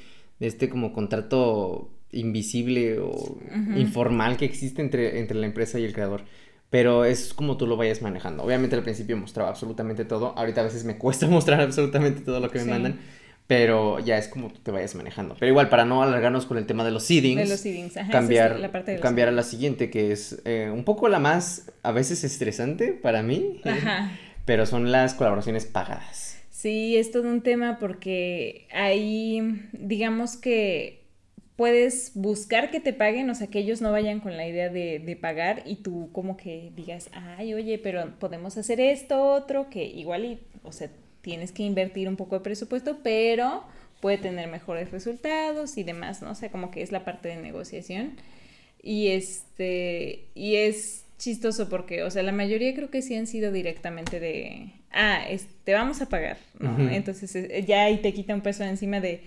[0.44, 3.38] este como contrato invisible o
[3.76, 6.22] informal que existe entre, entre la empresa y el creador.
[6.70, 8.42] Pero es como tú lo vayas manejando.
[8.42, 10.34] Obviamente al principio mostraba absolutamente todo.
[10.38, 12.98] Ahorita a veces me cuesta mostrar absolutamente todo lo que me mandan.
[13.46, 15.36] Pero ya es como tú te vayas manejando.
[15.38, 17.94] Pero igual, para no alargarnos con el tema de los seedings, los seedings.
[18.10, 21.92] cambiar, la parte cambiar a la siguiente, que es eh, un poco la más, a
[21.92, 23.60] veces estresante para mí,
[24.46, 26.31] pero son las colaboraciones pagadas.
[26.62, 31.02] Sí, es todo un tema porque ahí, digamos que
[31.56, 35.18] puedes buscar que te paguen, o sea, que ellos no vayan con la idea de,
[35.20, 40.24] pagar y tú como que digas, ay, oye, pero podemos hacer esto, otro, que igual,
[40.24, 40.88] y, o sea,
[41.20, 43.64] tienes que invertir un poco de presupuesto, pero
[44.00, 46.30] puede tener mejores resultados y demás, ¿no?
[46.30, 48.12] O sea, como que es la parte de negociación.
[48.84, 53.50] Y este, y es chistoso porque, o sea, la mayoría creo que sí han sido
[53.50, 55.24] directamente de, ah,
[55.64, 56.90] te vamos a pagar, ¿no?
[56.90, 59.22] Entonces eh, ya ahí te quita un peso encima de,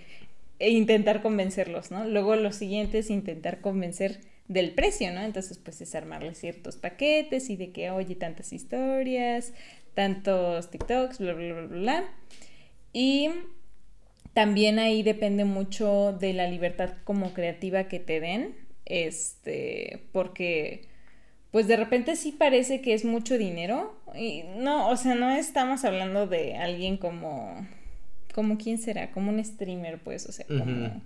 [0.58, 2.04] e intentar convencerlos, ¿no?
[2.06, 5.20] Luego lo siguiente es intentar convencer del precio, ¿no?
[5.22, 9.52] Entonces, pues es armarle ciertos paquetes y de que, oye, tantas historias,
[9.94, 12.04] tantos TikToks, bla, bla, bla, bla.
[12.92, 13.30] Y
[14.32, 20.88] también ahí depende mucho de la libertad como creativa que te den, este, porque
[21.56, 25.86] pues de repente sí parece que es mucho dinero y no, o sea, no estamos
[25.86, 27.66] hablando de alguien como
[28.34, 31.00] como quién será, como un streamer, pues, o sea, como...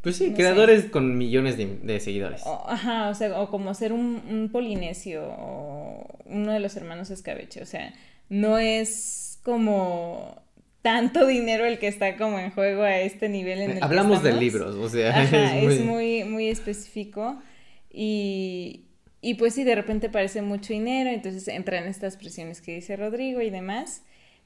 [0.00, 2.42] Pues sí, creadores con millones de, seguidores.
[2.44, 7.66] ajá, o sea, o como ser un, polinesio o uno de los hermanos escabeche, o
[7.66, 7.94] sea,
[8.28, 10.42] no es como
[10.82, 14.32] tanto dinero el que está como en juego a este nivel en el Hablamos de
[14.32, 15.22] libros, o sea,
[15.62, 16.24] es, muy...
[16.24, 17.40] muy, específico
[17.92, 18.86] y,
[19.20, 23.40] y pues sí, de repente parece mucho dinero, entonces entran estas presiones que dice Rodrigo
[23.40, 24.02] y demás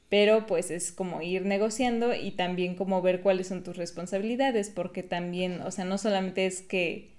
[0.08, 5.02] pero pues es como ir negociando y también como ver cuáles son tus responsabilidades, porque
[5.02, 7.16] también, o sea, no solamente es que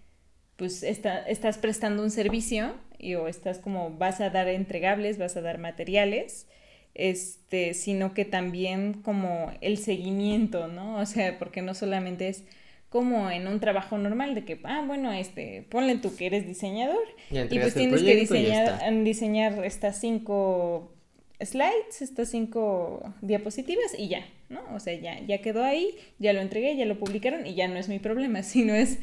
[0.56, 5.42] pues estás prestando un servicio y, o estás como vas a dar entregables, vas a
[5.42, 6.48] dar materiales,
[6.96, 10.98] este, sino que también como el seguimiento, ¿no?
[10.98, 12.44] O sea, porque no solamente es
[12.90, 17.04] como en un trabajo normal de que, ah, bueno, este, ponle tú que eres diseñador
[17.30, 20.94] y pues tienes que diseñar, diseñar estas cinco
[21.42, 24.62] slides, estas cinco diapositivas y ya, ¿no?
[24.74, 27.78] O sea, ya, ya quedó ahí, ya lo entregué, ya lo publicaron y ya no
[27.78, 29.00] es mi problema, sino es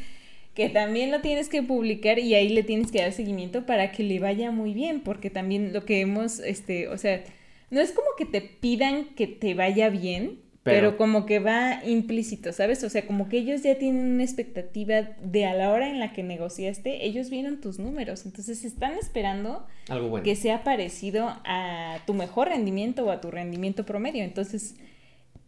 [0.55, 4.03] que también lo tienes que publicar y ahí le tienes que dar seguimiento para que
[4.03, 7.23] le vaya muy bien, porque también lo que hemos, este, o sea,
[7.71, 12.53] no es como que te pidan que te vaya bien, pero, como que va implícito,
[12.53, 12.83] ¿sabes?
[12.85, 16.13] O sea, como que ellos ya tienen una expectativa de a la hora en la
[16.13, 22.15] que negociaste, ellos vieron tus números, entonces están esperando Algo que sea parecido a tu
[22.15, 24.25] mejor rendimiento o a tu rendimiento promedio.
[24.25, 24.77] Entonces,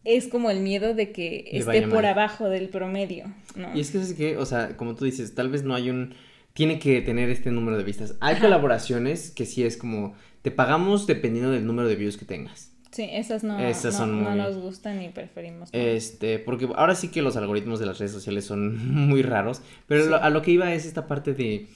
[0.04, 3.74] es como el miedo de que esté por abajo del promedio, ¿no?
[3.74, 6.14] Y es que es que, o sea, como tú dices, tal vez no hay un
[6.52, 8.16] tiene que tener este número de vistas.
[8.20, 12.75] Hay colaboraciones que sí es como te pagamos dependiendo del número de views que tengas.
[12.90, 15.68] Sí, esas no, no, nos gustan ni preferimos.
[15.72, 20.16] Este, porque ahora sí que los algoritmos de las redes sociales son muy raros, pero
[20.16, 21.66] a lo que iba es esta parte de...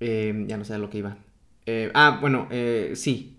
[0.00, 1.18] Eh, ya no sé a lo que iba.
[1.66, 3.36] Eh, ah, bueno, eh, sí.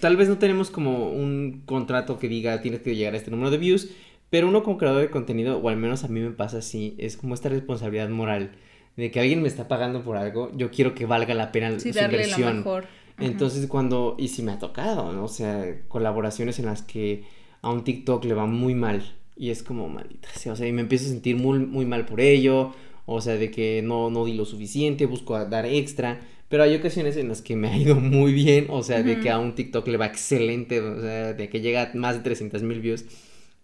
[0.00, 3.50] tal vez no tenemos como un contrato que diga tienes que llegar a este número
[3.50, 3.90] de views,
[4.30, 7.16] pero uno como creador de contenido, o al menos a mí me pasa así, es
[7.16, 8.52] como esta responsabilidad moral
[8.96, 11.92] de que alguien me está pagando por algo, yo quiero que valga la pena sí,
[11.92, 12.58] su darle inversión.
[12.58, 12.86] mejor.
[13.18, 15.24] Entonces cuando, y si me ha tocado, ¿no?
[15.24, 17.24] O sea, colaboraciones en las que
[17.62, 19.02] a un TikTok le va muy mal
[19.36, 22.20] y es como maldita o sea, y me empiezo a sentir muy, muy mal por
[22.20, 22.72] ello,
[23.04, 27.16] o sea, de que no, no di lo suficiente, busco dar extra, pero hay ocasiones
[27.16, 29.86] en las que me ha ido muy bien, o sea, de que a un TikTok
[29.88, 33.04] le va excelente, o sea, de que llega a más de 300 mil views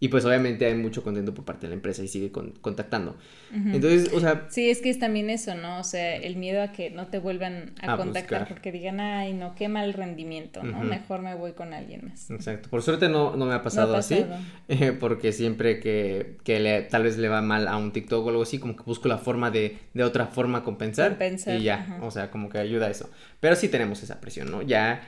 [0.02, 3.16] y pues obviamente hay mucho contento por parte de la empresa y sigue contactando.
[3.52, 4.48] Entonces, o sea...
[4.50, 5.78] Sí, es que es también eso, ¿no?
[5.78, 9.54] O sea, el miedo a que no te vuelvan a, contactar porque digan, ay, no,
[9.54, 10.80] qué mal rendimiento, ¿no?
[10.80, 12.28] Mejor me voy con alguien más.
[12.32, 12.68] Exacto.
[12.68, 14.26] Por suerte no, no me ha pasado, así,
[14.66, 18.30] eh, porque siempre que, que le, tal vez le va mal a un TikTok o
[18.30, 21.10] algo así, como que busco la forma de, de otra forma compensar.
[21.10, 21.60] Compensar.
[21.60, 23.08] Y ya, o sea, como que ayuda a eso.
[23.38, 24.62] Pero sí tenemos esa presión, ¿no?
[24.62, 25.00] Ya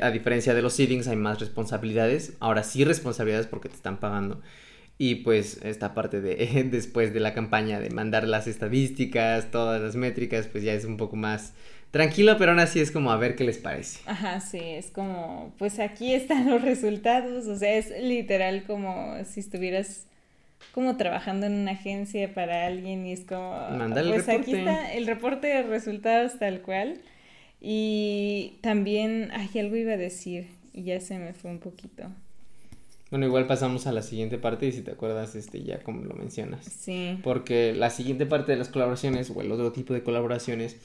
[0.00, 4.40] a diferencia de los seedings hay más responsabilidades, ahora sí responsabilidades porque te están pagando.
[4.98, 9.96] Y pues esta parte de después de la campaña de mandar las estadísticas, todas las
[9.96, 11.54] métricas, pues ya es un poco más
[11.90, 14.00] tranquilo, pero aún así es como a ver qué les parece.
[14.06, 19.40] Ajá, sí, es como, pues aquí están los resultados, o sea, es literal como si
[19.40, 20.06] estuvieras
[20.72, 23.68] como trabajando en una agencia para alguien y es como,
[24.08, 27.00] pues aquí está el reporte de resultados tal cual.
[27.64, 32.04] Y también, ay, algo iba a decir y ya se me fue un poquito.
[33.10, 36.14] Bueno, igual pasamos a la siguiente parte y si te acuerdas, este, ya como lo
[36.14, 36.64] mencionas.
[36.64, 37.18] Sí.
[37.22, 40.76] Porque la siguiente parte de las colaboraciones o el otro tipo de colaboraciones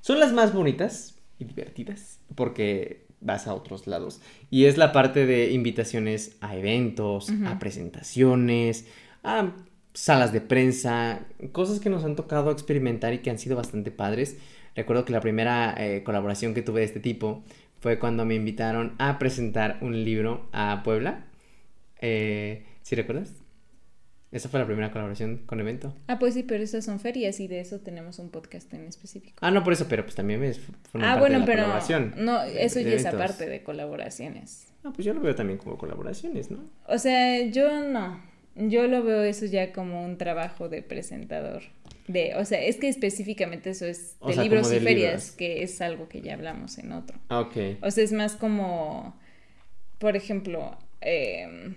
[0.00, 4.20] son las más bonitas y divertidas porque vas a otros lados.
[4.50, 8.86] Y es la parte de invitaciones a eventos, a presentaciones,
[9.22, 9.52] a
[9.92, 14.36] salas de prensa, cosas que nos han tocado experimentar y que han sido bastante padres.
[14.74, 17.42] Recuerdo que la primera eh, colaboración que tuve de este tipo
[17.80, 21.24] fue cuando me invitaron a presentar un libro a Puebla.
[22.00, 23.32] Eh, ¿Sí recuerdas?
[24.34, 25.94] Esa fue la primera colaboración con evento.
[26.08, 29.36] Ah, pues sí, pero esas son ferias y de eso tenemos un podcast en específico.
[29.40, 30.60] Ah, no, por eso, pero pues también es
[30.92, 31.68] una ah, bueno, pero
[32.16, 34.72] No, eso ya es aparte de colaboraciones.
[34.82, 36.58] Ah, pues yo lo veo también como colaboraciones, ¿no?
[36.88, 38.20] O sea, yo no.
[38.56, 41.62] Yo lo veo eso ya como un trabajo de presentador.
[42.06, 46.08] De, o sea, es que específicamente eso es de libros y ferias, que es algo
[46.08, 47.18] que ya hablamos en otro.
[47.28, 47.56] Ah, ok.
[47.82, 49.18] O sea, es más como,
[49.98, 51.76] por ejemplo, em,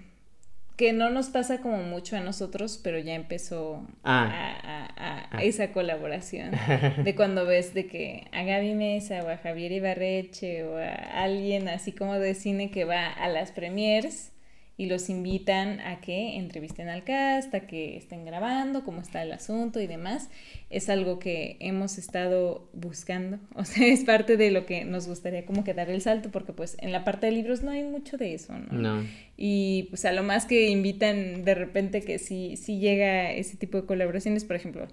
[0.76, 4.60] que no nos pasa como mucho a nosotros, pero ya empezó ah.
[4.64, 5.44] a, ah.
[5.44, 6.52] esa colaboración.
[7.04, 11.70] de cuando ves de que a Gaby Mesa o a Javier Ibarreche o a alguien
[11.70, 14.32] así como de cine que va a las premiers
[14.80, 19.32] y los invitan a que entrevisten al cast, a que estén grabando, cómo está el
[19.32, 20.30] asunto y demás.
[20.70, 25.48] Es algo que hemos estado buscando, o sea, es parte de lo que nos gustaría
[25.48, 28.18] como que dar el salto, porque pues en la parte de libros no hay mucho
[28.18, 28.68] de eso, ¿no?
[28.72, 29.08] No.
[29.36, 33.82] Y pues a lo más que invitan de repente que sí, sí llega ese tipo
[33.82, 34.88] de colaboraciones, por ejemplo,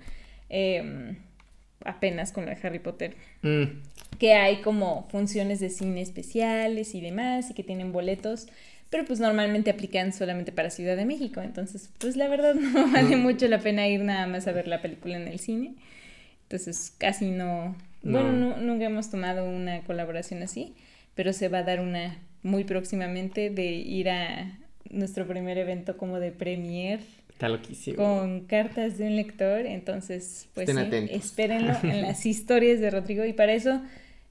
[0.48, 1.16] em,
[1.84, 3.16] apenas con la de Harry Potter.
[3.42, 3.82] Mm.
[4.18, 8.46] Que hay como funciones de cine especiales y demás, y que tienen boletos
[8.90, 13.16] pero pues normalmente aplican solamente para Ciudad de México, entonces pues la verdad no vale
[13.16, 15.74] mucho la pena ir nada más a ver la película en el cine,
[16.42, 20.74] entonces casi no, bueno, nunca hemos tomado una colaboración así,
[21.14, 24.58] pero se va a dar una muy próximamente de ir a
[24.90, 27.00] nuestro primer evento como de premier.
[27.30, 27.96] Está loquísimo.
[27.96, 30.76] Con cartas de un lector, entonces pues sí,
[31.10, 33.24] espérenlo en las historias de Rodrigo.
[33.24, 33.82] Y para eso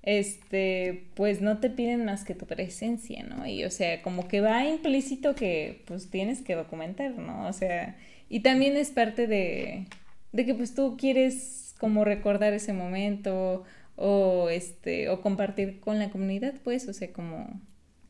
[0.03, 3.47] este, pues no te piden más que tu presencia, ¿no?
[3.47, 7.47] Y o sea, como que va implícito que pues tienes que documentar, ¿no?
[7.47, 7.97] O sea,
[8.29, 9.85] y también es parte de,
[10.33, 13.63] de que pues tú quieres como recordar ese momento
[13.95, 17.61] o este, o compartir con la comunidad, pues, o sea, como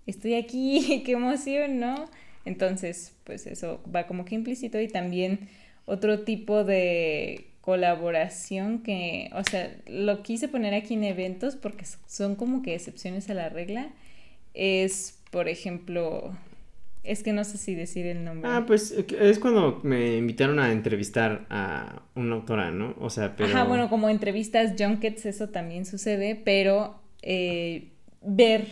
[0.08, 2.10] estoy aquí, qué emoción, ¿no?
[2.45, 5.47] Entonces, pues eso va como que implícito y también
[5.86, 12.36] otro tipo de colaboración que, o sea, lo quise poner aquí en eventos porque son
[12.36, 13.88] como que excepciones a la regla.
[14.54, 16.36] Es, por ejemplo,
[17.04, 18.52] es que no sé si decir el nombre.
[18.52, 22.95] Ah, pues eh, es cuando me invitaron a entrevistar a una autora, ¿no?
[22.99, 23.56] O sea, pero...
[23.56, 28.67] Ajá, bueno, como entrevistas junkets, eso también sucede, pero eh, ver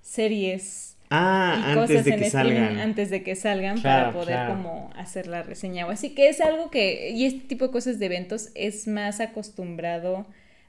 [0.00, 2.78] series Ah, antes de que salgan.
[2.78, 6.70] Antes de que salgan para poder como hacer la reseña o así que es algo
[6.70, 10.26] que, y este tipo de cosas de eventos es más acostumbrado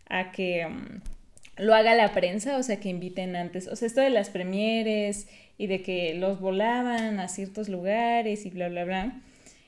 [0.09, 4.01] a que mm, lo haga la prensa, o sea, que inviten antes, o sea, esto
[4.01, 5.27] de las premieres
[5.57, 9.21] y de que los volaban a ciertos lugares y bla, bla, bla,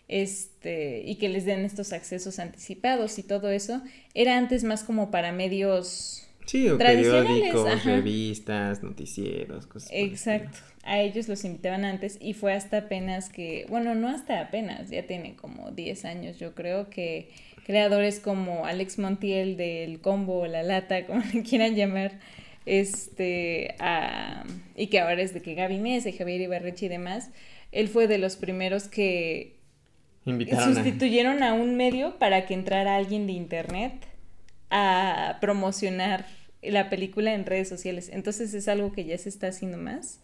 [0.09, 3.81] este, y que les den estos accesos anticipados y todo eso,
[4.13, 9.89] era antes más como para medios Sí, o periódicos, revistas, noticieros, cosas.
[9.91, 10.59] Exacto.
[10.83, 15.07] A ellos los invitaban antes y fue hasta apenas que, bueno, no hasta apenas, ya
[15.07, 17.29] tiene como 10 años, yo creo que
[17.65, 22.19] creadores como Alex Montiel del Combo, La Lata, como le quieran llamar,
[22.67, 23.75] este,
[24.75, 27.31] y que ahora es de que Gaby Mesa y Javier Ibarrechi y demás,
[27.71, 29.55] él fue de los primeros que
[30.23, 33.93] sustituyeron a un medio para que entrara alguien de internet
[34.77, 36.25] a promocionar
[36.61, 38.09] la película en redes sociales.
[38.11, 40.19] Entonces es algo que ya se está haciendo más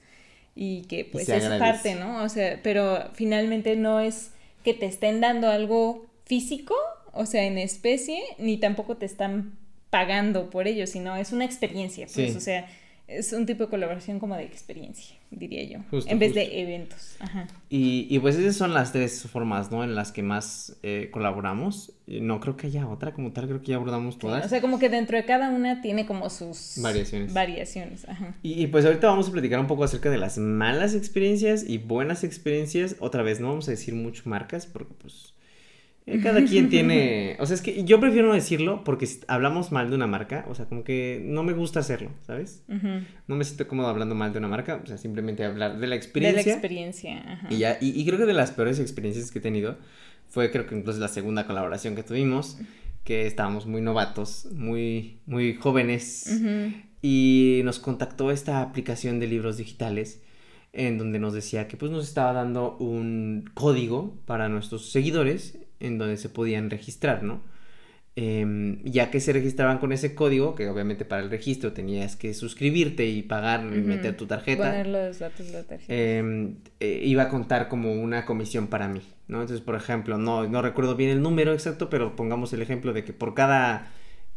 [0.55, 2.21] y que pues es parte, ¿no?
[2.21, 4.31] O sea, pero finalmente no es
[4.65, 6.75] que te estén dando algo físico,
[7.13, 9.57] o sea, en especie, ni tampoco te están
[9.89, 12.67] pagando por ello, sino es una experiencia, pues, o sea,
[13.11, 17.15] es un tipo de colaboración como de experiencia, diría yo, en vez de eventos.
[17.19, 17.47] Ajá.
[17.69, 19.83] Y, y, pues esas son las tres formas, ¿no?
[19.83, 21.93] En las que más eh, colaboramos.
[22.07, 24.45] No creo que haya otra como tal, creo que ya abordamos todas.
[24.45, 27.33] o sea, como que dentro de cada una tiene como sus variaciones.
[27.33, 28.35] Variaciones, ajá.
[28.41, 31.77] Y, y, pues ahorita vamos a platicar un poco acerca de las malas experiencias y
[31.77, 32.95] buenas experiencias.
[32.99, 35.30] Otra vez, no vamos a decir mucho marcas porque pues eh,
[36.19, 39.89] cada quien tiene, o sea, es que yo prefiero no decirlo porque si hablamos mal
[39.89, 42.63] de una marca, o sea, como que no me gusta hacerlo, ¿sabes?
[43.27, 45.95] No me siento cómodo hablando mal de una marca, o sea, simplemente hablar de la
[45.95, 46.41] experiencia.
[46.43, 47.47] De la experiencia, ajá.
[47.49, 49.77] Y ya, y, creo que de las peores experiencias que he tenido
[50.27, 52.57] fue creo que entonces la segunda colaboración que tuvimos,
[53.03, 56.41] que estábamos muy novatos, muy, muy jóvenes,
[57.01, 60.21] y nos contactó esta aplicación de libros digitales
[60.73, 65.97] en donde nos decía que pues nos estaba dando un código para nuestros seguidores en
[65.97, 67.41] donde se podían registrar, ¿no?
[68.17, 72.33] Em, ya que se registraban con ese código, que obviamente para el registro tenías que
[72.33, 74.69] suscribirte y pagar y meter tu tarjeta.
[74.69, 75.93] Poner los datos de la tarjeta.
[75.93, 79.39] Em, eh, iba a contar como una comisión para mí, ¿no?
[79.39, 83.05] Entonces, por ejemplo, no, no recuerdo bien el número exacto, pero pongamos el ejemplo de
[83.05, 83.87] que por cada,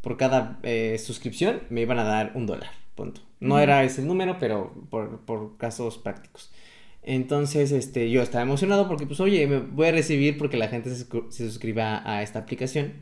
[0.02, 3.22] por cada eh, suscripción me iban a dar un dólar, punto.
[3.40, 6.52] No era ese el número, pero por, por casos prácticos.
[7.06, 10.94] Entonces, este, yo estaba emocionado porque, pues, oye, me voy a recibir porque la gente
[10.94, 12.94] se, suscriba a esta aplicación.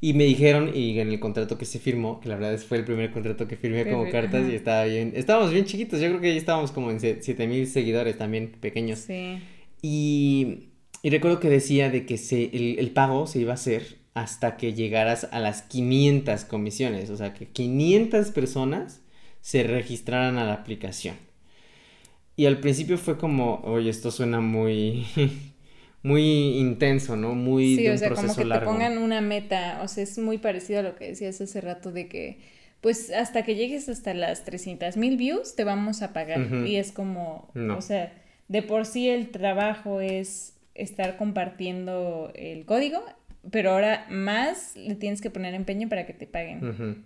[0.00, 2.84] Y me dijeron, y en el contrato que se firmó, que la verdad fue el
[2.84, 6.32] primer contrato que firmé como cartas y estaba bien, estábamos bien chiquitos, yo creo que
[6.32, 8.98] ya estábamos como en 7 mil seguidores también, pequeños.
[8.98, 9.38] Sí.
[9.80, 10.70] Y,
[11.02, 14.56] y recuerdo que decía de que se, el, el, pago se iba a hacer hasta
[14.56, 19.02] que llegaras a las 500 comisiones, o sea, que 500 personas
[19.40, 21.16] se registraran a la aplicación.
[22.36, 25.06] Y al principio fue como, oye, esto suena muy,
[26.02, 27.34] muy intenso, ¿no?
[27.34, 30.80] Muy sí, o sea, como que te pongan una meta, o sea, es muy parecido
[30.80, 32.38] a lo que decías hace rato de que,
[32.80, 36.66] pues, hasta que llegues hasta las 300 mil views, te vamos a pagar.
[36.66, 38.12] Y es como, o sea,
[38.48, 43.02] de por sí el trabajo es estar compartiendo el código,
[43.50, 47.04] pero ahora más le tienes que poner empeño para que te paguen.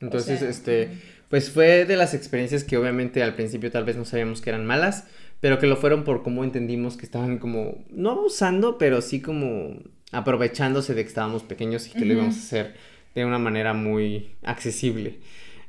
[0.00, 0.90] Entonces, este,
[1.30, 4.66] pues fue de las experiencias que obviamente al principio tal vez no sabíamos que eran
[4.66, 5.06] malas,
[5.38, 9.76] pero que lo fueron por cómo entendimos que estaban como, no abusando, pero sí como
[10.10, 12.74] aprovechándose de que estábamos pequeños y que lo íbamos a hacer
[13.14, 15.18] de una manera muy accesible.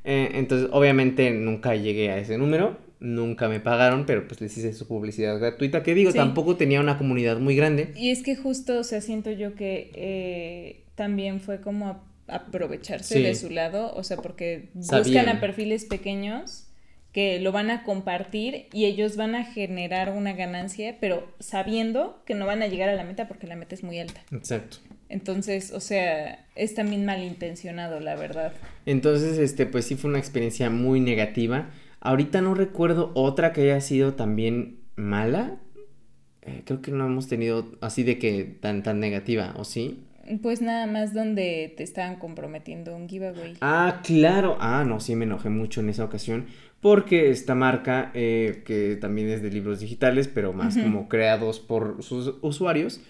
[0.04, 4.74] Eh, entonces, obviamente nunca llegué a ese número, nunca me pagaron, pero pues les hice
[4.74, 7.94] su publicidad gratuita, que digo, tampoco tenía una comunidad muy grande.
[7.96, 13.36] Y es que justo, o sea, siento yo que eh, también fue como aprovecharse de
[13.36, 16.68] su lado, o sea, porque buscan a perfiles pequeños
[17.12, 22.36] que lo van a compartir y ellos van a generar una ganancia, pero sabiendo que
[22.36, 24.22] no van a llegar a la meta porque la meta es muy alta.
[24.32, 24.78] Exacto.
[25.10, 28.54] Entonces, o sea, es también malintencionado, la verdad.
[28.86, 31.70] Entonces, este, pues sí fue una experiencia muy negativa.
[32.00, 35.60] Ahorita no recuerdo otra que haya sido también mala.
[36.44, 40.06] Eh, creo que no hemos tenido así de que tan, tan negativa, ¿o sí?
[40.42, 43.56] Pues nada más donde te estaban comprometiendo un giveaway.
[43.62, 44.58] Ah, claro.
[44.60, 46.46] Ah, no, sí me enojé mucho en esa ocasión.
[46.80, 52.02] Porque esta marca, eh, que también es de libros digitales, pero más como creados por
[52.02, 53.02] sus usuarios,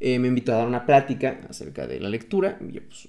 [0.00, 2.58] eh, me invitó a dar una plática acerca de la lectura.
[2.60, 3.08] Y yo, pues,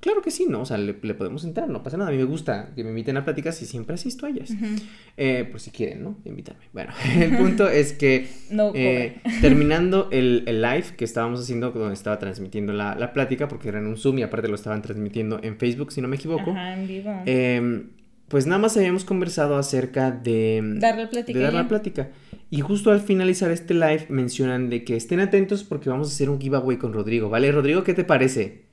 [0.00, 0.62] claro que sí, ¿no?
[0.62, 2.10] O sea, le, podemos entrar, no pasa nada.
[2.10, 4.52] A mí me gusta que me inviten a pláticas y siempre asisto a ellas.
[5.16, 6.18] Eh, por si quieren, ¿no?
[6.24, 6.64] Invitarme.
[6.72, 8.28] Bueno, el punto es que
[8.74, 13.78] eh, terminando el, live que estábamos haciendo, donde estaba transmitiendo la, la, plática, porque era
[13.78, 16.50] en un Zoom y aparte lo estaban transmitiendo en Facebook, si no me equivoco.
[16.50, 17.22] Ajá, en vivo.
[17.26, 17.88] Em,
[18.28, 21.38] pues nada más habíamos conversado acerca de dar la plática.
[21.38, 22.10] De dar la plática.
[22.50, 26.30] Y justo al finalizar este live mencionan de que estén atentos porque vamos a hacer
[26.30, 27.28] un giveaway con Rodrigo.
[27.28, 27.82] ¿Vale, Rodrigo?
[27.82, 28.65] ¿Qué te parece?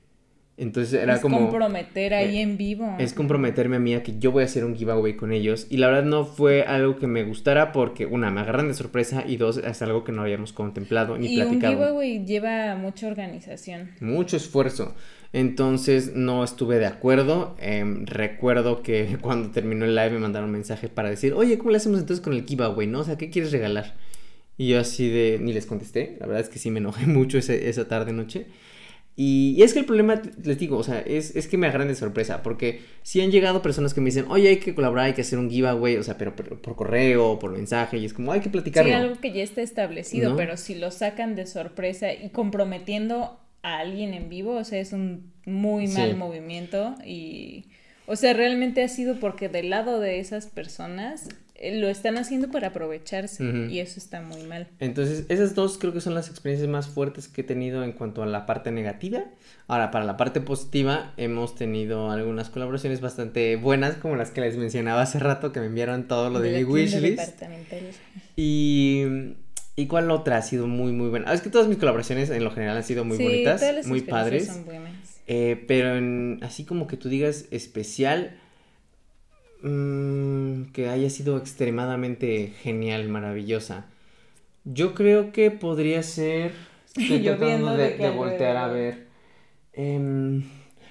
[0.56, 1.36] Entonces era como...
[1.36, 2.94] Es comprometer ahí eh, en vivo.
[2.98, 5.66] Es comprometerme a mí a que yo voy a hacer un giveaway con ellos.
[5.68, 9.24] Y la verdad no fue algo que me gustara porque, una, me agarran de sorpresa
[9.26, 11.52] y dos, es algo que no habíamos contemplado ni platicado.
[11.52, 13.90] Y un giveaway lleva mucha organización.
[14.00, 14.94] Mucho esfuerzo.
[15.32, 17.56] Entonces no estuve de acuerdo.
[17.58, 21.70] Em, recuerdo que cuando terminó el live me mandaron un mensaje para decir, oye, ¿cómo
[21.70, 22.86] le hacemos entonces con el giveaway?
[22.86, 23.00] ¿No?
[23.00, 23.96] O sea, ¿qué quieres regalar?
[24.56, 26.16] Y yo así de, ni les contesté.
[26.20, 28.12] La verdad es que sí me enojé mucho esa tarde
[29.16, 31.94] Y, es que el problema, les digo, o sea, es, es que me agarran de
[31.94, 35.20] sorpresa, porque si han llegado personas que me dicen, oye, hay que colaborar, hay que
[35.20, 38.50] hacer un giveaway, o sea, pero, por correo por mensaje, y es como, hay que
[38.50, 38.90] platicarlo.
[38.90, 43.78] Sí, algo que ya está establecido, pero si lo sacan de sorpresa y comprometiendo a
[43.78, 47.66] alguien en vivo, o sea, es un muy mal movimiento y,
[48.06, 51.28] o sea, realmente ha sido porque del lado de esas personas
[51.72, 54.68] lo están haciendo para aprovecharse y eso está muy mal.
[54.80, 58.22] Entonces, esas dos creo que son las experiencias más fuertes que he tenido en cuanto
[58.22, 59.24] a la parte negativa.
[59.66, 64.56] Ahora, para la parte positiva, hemos tenido algunas colaboraciones bastante buenas, como las que les
[64.56, 67.42] mencionaba hace rato, que me enviaron todo lo de, mi wishlist.
[68.36, 69.04] Y,
[69.76, 71.30] y cuál otra ha sido muy, muy buena.
[71.30, 74.46] Ah, es que todas mis colaboraciones en lo general han sido muy bonitas, muy padres.
[74.46, 74.64] Son
[75.26, 78.36] eh, pero en, así como que tú digas especial
[79.64, 83.86] Mm, que haya sido extremadamente genial, maravillosa.
[84.64, 86.52] Yo creo que podría ser.
[86.94, 89.06] Estoy tratando de, voltear a ver.
[89.72, 90.42] Em,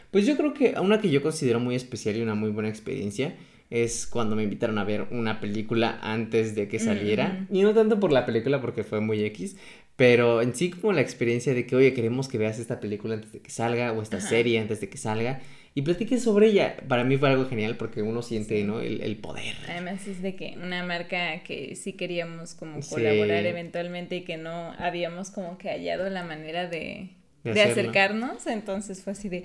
[0.10, 3.36] pues yo creo que una que yo considero muy especial y una muy buena experiencia
[3.70, 7.46] es cuando me invitaron a ver una película antes de que saliera.
[7.52, 9.56] Y no tanto por la película porque fue muy X,
[9.96, 13.32] pero en sí como la experiencia de que, oye, queremos que veas esta película antes
[13.34, 15.42] de que salga o esta serie antes de que salga
[15.76, 16.78] y platiques sobre ella.
[16.88, 18.80] Para mí fue algo genial porque uno siente, ¿no?
[18.80, 19.56] El, poder.
[19.68, 24.74] Además es de que una marca que sí queríamos como colaborar eventualmente y que no
[24.78, 27.10] habíamos como que hallado la manera de,
[27.44, 29.44] de, acercarnos, entonces fue así de,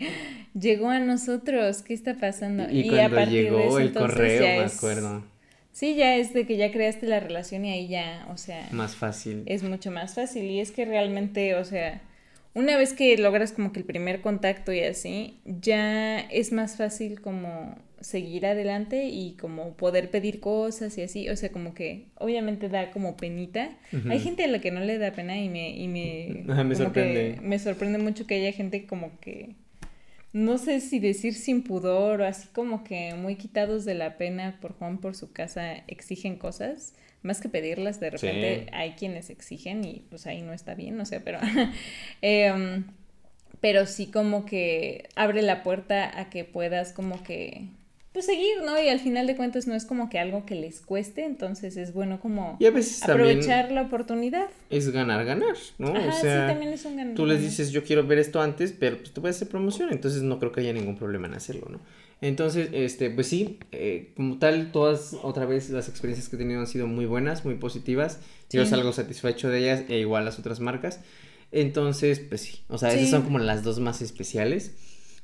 [0.59, 2.67] llegó a nosotros, ¿qué está pasando?
[2.71, 5.25] Y, cuando llegó el correo, me acuerdo.
[5.73, 8.69] Sí, ya es de que ya creaste la relación y ahí ya, o sea...
[8.73, 9.45] Más fácil.
[9.47, 12.03] Es mucho más fácil y es que realmente, o sea,
[12.55, 17.21] una vez que logras como que el primer contacto y así, ya es más fácil
[17.21, 22.69] como seguir adelante y como poder pedir cosas y así, o sea, como que obviamente
[22.69, 23.71] da como penita.
[24.09, 27.39] Hay gente a la que no le da pena y me y me me sorprende.
[27.43, 29.57] me sorprende mucho que haya gente como que
[30.33, 34.59] no sé si decir sin pudor o así como que muy quitados de la pena
[34.61, 39.85] por Juan por su casa exigen cosas más que pedirlas, de repente hay quienes exigen
[39.85, 41.39] y pues ahí no está bien, no sé, pero,
[42.23, 42.85] em,
[43.61, 47.69] pero sí como que abre la puerta a que puedas como que
[48.13, 48.81] pues seguir, ¿no?
[48.83, 51.93] Y al final de cuentas no es como que algo que les cueste, entonces es
[51.93, 52.59] bueno como
[53.03, 54.49] aprovechar la oportunidad.
[54.71, 55.93] Es ganar, ganar, ¿no?
[55.93, 57.15] o sea, sí, también es un ganar.
[57.15, 59.91] Tú les dices, yo quiero ver esto antes, pero pues te voy a hacer promoción,
[59.93, 61.81] entonces no creo que haya ningún problema en hacerlo, ¿no?
[62.21, 66.61] Entonces, este, pues sí, eh, como tal, todas otra vez las experiencias que he tenido
[66.61, 68.19] han sido muy buenas, muy positivas.
[68.51, 71.01] Yo salgo satisfecho de ellas, e igual las otras marcas.
[71.53, 74.75] Entonces, pues sí, o sea, esas son como las dos más especiales.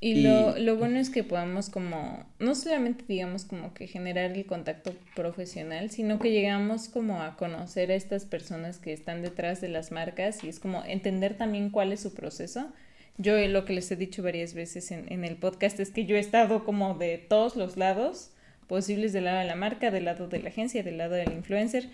[0.00, 4.44] Y, Lo, lo, bueno es que podamos como, no solamente digamos como que generar el
[4.44, 9.68] contacto profesional, sino que llegamos como a conocer a estas personas que están detrás de
[9.68, 12.70] las marcas y es como entender también cuál es su proceso
[13.16, 16.20] yo lo que les he dicho varias veces en, el podcast es que yo he
[16.20, 18.30] estado como de todos los lados
[18.66, 21.88] posibles del lado de la marca, del lado de la agencia, del lado del influencer.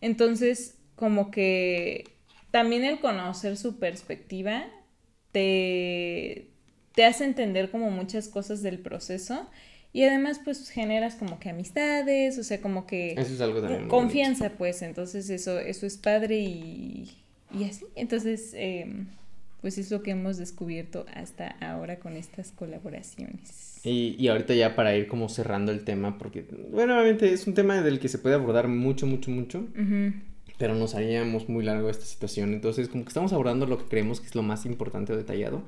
[0.00, 2.04] Entonces, como que
[2.50, 4.66] también el conocer su perspectiva
[5.32, 6.48] te,
[6.94, 9.48] te hace entender como muchas cosas del proceso
[9.92, 13.88] y además pues generas como que amistades, o sea, como que eso es algo también
[13.88, 17.16] confianza pues, entonces eso, eso es padre y,
[17.58, 17.86] y así.
[17.94, 19.06] Entonces, eh,
[19.60, 23.80] pues es lo que hemos descubierto hasta ahora con estas colaboraciones.
[23.84, 27.54] Y, y ahorita ya para ir como cerrando el tema, porque, bueno, obviamente es un
[27.54, 29.66] tema del que se puede abordar mucho, mucho, mucho,
[30.58, 34.20] pero nos haríamos muy largo esta situación, entonces como que estamos abordando lo que creemos
[34.20, 35.62] que es lo más importante o detallado,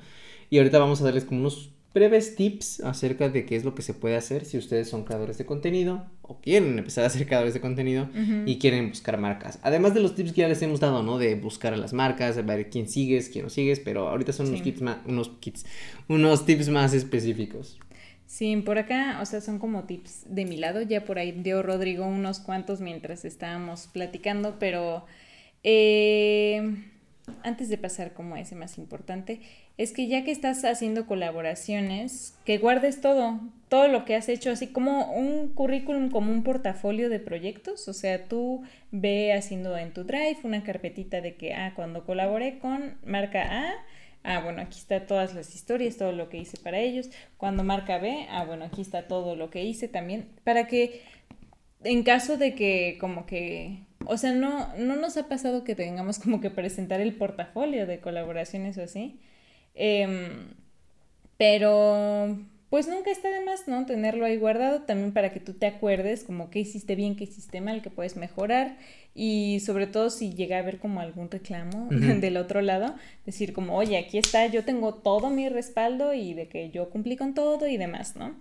[0.51, 3.83] y ahorita vamos a darles como unos breves tips acerca de qué es lo que
[3.83, 7.55] se puede hacer si ustedes son creadores de contenido o quieren empezar a ser creadores
[7.55, 8.09] de contenido
[8.47, 9.59] y quieren buscar marcas.
[9.63, 11.19] Además de los tips que ya les hemos dado, ¿no?
[11.19, 14.49] De buscar a las marcas, de ver quién sigues, quién no sigues, pero ahorita son
[14.49, 15.67] unos, kits más, unos kits,
[16.09, 17.79] unos tips más específicos.
[18.27, 21.63] Sí, por acá, o sea, son como tips de mi lado, ya por ahí dio
[21.63, 25.07] Rodrigo unos cuantos mientras estábamos platicando, pero
[25.63, 26.77] eh,
[27.43, 29.41] antes de pasar como ese más importante,
[29.79, 34.51] es que ya que estás haciendo colaboraciones, que guardes todo, todo lo que has hecho,
[34.51, 37.87] así como un currículum, como un portafolio de proyectos.
[37.87, 42.59] O sea, tú ve haciendo en tu drive una carpetita de que, ah, cuando colaboré
[42.59, 43.75] con marca A,
[44.25, 47.09] ah, bueno, aquí está todas las historias, todo lo que hice para ellos.
[47.37, 51.03] Cuando marca B, ah, bueno, aquí está todo lo que hice también, para que
[51.85, 56.19] en caso de que como que o sea, no, no nos ha pasado que tengamos
[56.19, 59.21] como que presentar el portafolio de colaboraciones o así.
[59.81, 60.55] Em,
[61.37, 62.37] pero
[62.69, 63.87] pues nunca está de más, ¿no?
[63.87, 67.61] Tenerlo ahí guardado también para que tú te acuerdes como qué hiciste bien, qué hiciste
[67.61, 68.77] mal, qué puedes mejorar
[69.15, 73.77] y sobre todo si llega a haber como algún reclamo del otro lado, decir como,
[73.77, 77.69] oye, aquí está, yo tengo todo mi respaldo y de que yo cumplí con todo
[77.69, 78.35] y demás, ¿no?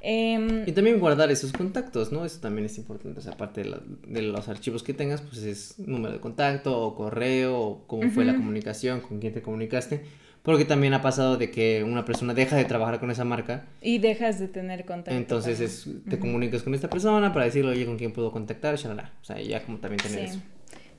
[0.00, 2.26] Em, y también guardar esos contactos, ¿no?
[2.26, 3.20] Eso también es importante.
[3.20, 7.58] O sea, aparte de, los archivos que tengas, pues es número de contacto o correo
[7.58, 10.04] o cómo fue la comunicación, con quién te comunicaste.
[10.44, 13.64] Porque también ha pasado de que una persona deja de trabajar con esa marca.
[13.80, 15.16] Y dejas de tener contacto.
[15.16, 19.14] Entonces es, te comunicas con esta persona para decirle, oye, con quién puedo contactar, shalala.
[19.22, 20.42] O sea, ya como también tener eso.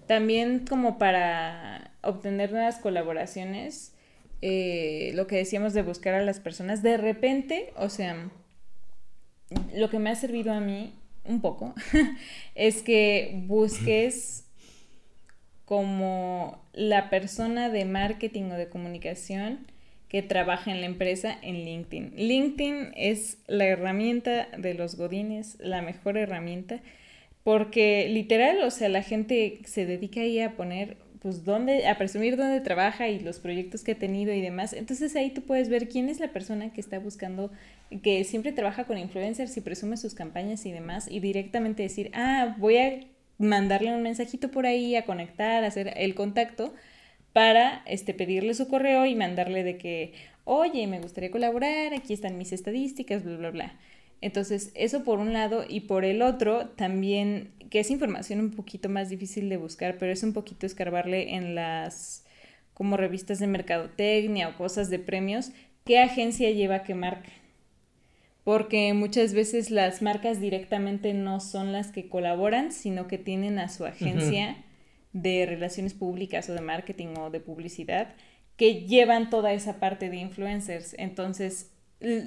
[0.08, 3.94] También como para obtener nuevas colaboraciones,
[4.42, 8.32] eh, lo que decíamos de buscar a las personas, de repente, o sea,
[9.76, 11.76] lo que me ha servido a mí un poco
[12.56, 14.45] es que busques
[15.66, 19.60] como la persona de marketing o de comunicación
[20.08, 22.14] que trabaja en la empresa en LinkedIn.
[22.16, 26.80] LinkedIn es la herramienta de los godines, la mejor herramienta,
[27.44, 32.38] porque literal, o sea, la gente se dedica ahí a poner pues dónde, a presumir
[32.38, 34.74] dónde trabaja y los proyectos que ha tenido y demás.
[34.74, 37.52] Entonces ahí tú puedes ver quién es la persona que está buscando,
[38.04, 42.56] que siempre trabaja con influencers y presume sus campañas y demás, y directamente decir, ah,
[42.60, 43.00] voy a
[43.38, 46.74] mandarle un mensajito por ahí, a conectar, hacer el contacto
[47.34, 50.14] para este, pedirle su correo y mandarle de que,
[50.46, 53.80] oye, me gustaría colaborar, aquí están mis estadísticas, bla, bla, bla.
[54.22, 58.90] Entonces, eso por un lado y por el otro también, que es información un poquito
[58.90, 62.26] más difícil de buscar, pero es un poquito escarbarle en las
[62.74, 65.52] como revistas de mercadotecnia o cosas de premios,
[65.86, 67.30] qué agencia lleva qué marca.
[68.46, 73.68] Porque muchas veces las marcas directamente no son las que colaboran, sino que tienen a
[73.68, 74.64] su agencia
[75.12, 78.14] de relaciones públicas o de marketing o de publicidad
[78.56, 80.96] que llevan toda esa parte de influencers.
[80.98, 81.72] Entonces,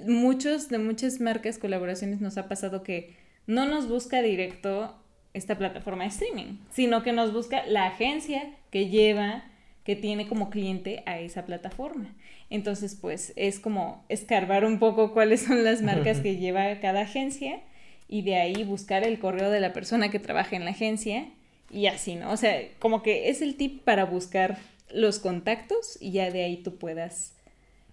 [0.07, 3.17] muchos de muchas marcas, colaboraciones nos ha pasado que
[3.47, 4.95] no nos busca directo
[5.35, 9.45] esta plataforma de streaming, sino que nos busca la agencia que lleva,
[9.89, 12.15] que tiene como cliente a esa plataforma.
[12.51, 17.63] Entonces, pues es como escarbar un poco cuáles son las marcas que lleva cada agencia
[18.07, 21.29] y de ahí buscar el correo de la persona que trabaja en la agencia
[21.73, 22.31] y así, ¿no?
[22.31, 24.59] O sea, como que es el tip para buscar
[24.93, 27.33] los contactos y ya de ahí tú puedas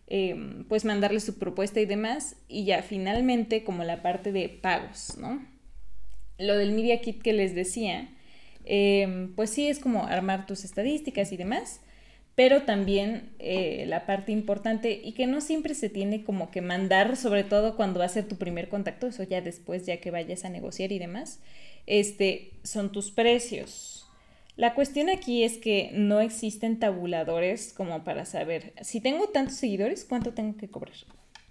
[0.08, 2.36] Em, pues mandarle su propuesta y demás.
[2.48, 5.44] Y ya finalmente como la parte de pagos, ¿no?
[6.38, 8.10] Lo del Media Kit que les decía,
[8.66, 11.82] em, pues sí es como armar tus estadísticas y demás,
[12.36, 17.16] pero también eh, la parte importante y que no siempre se tiene como que mandar,
[17.16, 20.44] sobre todo cuando va a ser tu primer contacto, eso ya después, ya que vayas
[20.44, 21.40] a negociar y demás,
[21.88, 24.06] este, son tus precios.
[24.58, 30.06] La cuestión aquí es que no existen tabuladores como para saber si tengo tantos seguidores,
[30.06, 30.96] cuánto tengo que cobrar.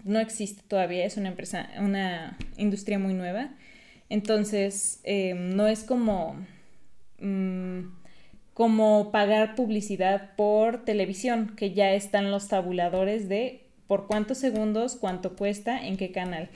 [0.03, 3.51] No existe todavía, es una empresa, una industria muy nueva.
[4.09, 6.35] Entonces, em, no es como,
[7.19, 7.81] mm,
[8.55, 15.35] como pagar publicidad por televisión, que ya están los tabuladores de por cuántos segundos, cuánto
[15.35, 16.49] cuesta, en qué canal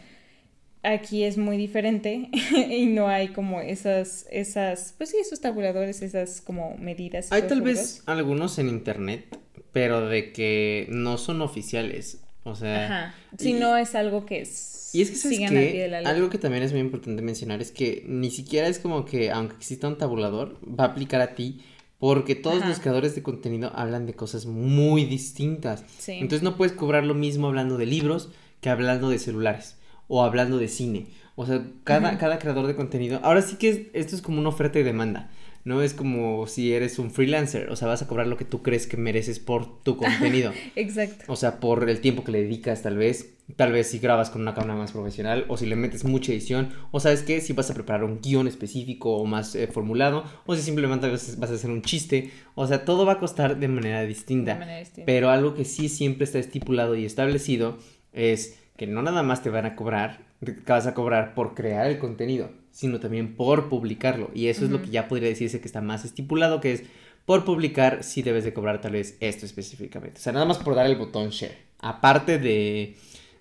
[0.83, 2.29] aquí es muy diferente
[2.69, 7.31] y no hay como esas, esas, pues sí, esos tabuladores, esas como medidas.
[7.31, 9.37] Hay tal vez algunos en internet,
[9.71, 12.21] pero de que no son oficiales.
[12.43, 13.15] O sea, Ajá.
[13.37, 14.89] si no es algo que es...
[14.93, 18.67] Y es que, ¿sabes Algo que también es muy importante mencionar es que ni siquiera
[18.67, 21.61] es como que, aunque exista un tabulador, va a aplicar a ti
[21.99, 25.83] porque todos los creadores de contenido hablan de cosas muy distintas.
[25.97, 26.13] Sí.
[26.13, 28.29] Entonces no puedes cobrar lo mismo hablando de libros
[28.61, 29.77] que hablando de celulares
[30.07, 31.07] o hablando de cine.
[31.35, 33.19] O sea, cada, cada creador de contenido.
[33.23, 35.29] Ahora sí que esto es como una oferta y demanda.
[35.69, 38.63] No es como si eres un freelancer, o sea, vas a cobrar lo que tú
[38.63, 40.51] crees que mereces por tu contenido.
[40.75, 41.25] Exacto.
[41.27, 44.41] O sea, por el tiempo que le dedicas tal vez, tal vez si grabas con
[44.41, 47.69] una cámara más profesional o si le metes mucha edición, o sabes qué, si vas
[47.69, 51.69] a preparar un guion específico o más eh, formulado, o si simplemente vas a hacer
[51.69, 54.55] un chiste, o sea, todo va a costar de manera distinta.
[54.55, 55.05] De manera distinta.
[55.05, 57.77] Pero algo que sí siempre está estipulado y establecido
[58.11, 61.87] es que no nada más te van a cobrar, que vas a cobrar por crear
[61.87, 64.31] el contenido, sino también por publicarlo.
[64.33, 66.83] Y eso es lo que ya podría decirse que está más estipulado, que es
[67.25, 70.19] por publicar si debes de cobrar tal vez esto específicamente.
[70.19, 71.57] O sea, nada más por dar el botón share.
[71.79, 72.95] Aparte de,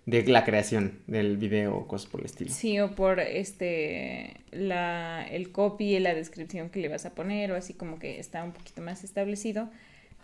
[0.07, 2.51] de la creación del video o cosas por el estilo.
[2.51, 7.53] Sí, o por este la, el copy y la descripción que le vas a poner,
[7.53, 9.71] o así como que está un poquito más establecido.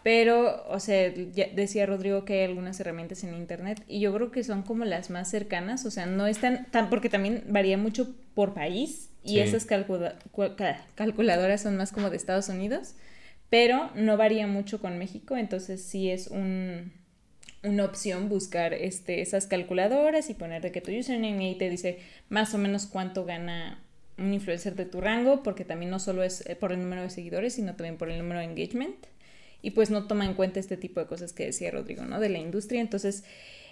[0.05, 4.31] Pero, o sea, ya decía Rodrigo que hay algunas herramientas en internet y yo creo
[4.31, 8.15] que son como las más cercanas, o sea, no están tan, porque también varía mucho
[8.35, 9.41] por país y Sí.
[9.41, 12.95] esas calcula- cu- ca- calculadoras son más como de Estados Unidos,
[13.51, 16.93] pero no varía mucho con México, entonces sí es un,
[17.63, 21.71] una opción buscar este, esas calculadoras y poner de que tu username y ahí te
[21.71, 21.99] dice
[22.29, 23.83] más o menos cuánto gana
[24.19, 27.11] un influencer de tu rango, porque también no solo es eh, por el número de
[27.11, 28.97] seguidores, sino también por el número de engagement.
[29.65, 32.21] Y pues no toma en cuenta este tipo de cosas que decía Rodrigo, ¿no?
[32.21, 32.81] De la industria.
[32.81, 33.25] Entonces,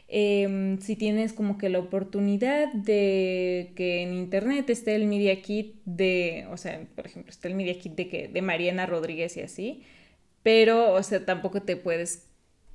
[0.09, 5.77] em, si tienes como que la oportunidad de que en internet esté el Media Kit
[5.85, 9.43] de, o sea, por ejemplo, está el Media Kit de, que, de Mariana Rodríguez y
[9.43, 9.83] así,
[10.43, 12.33] pero, o sea, tampoco te puedes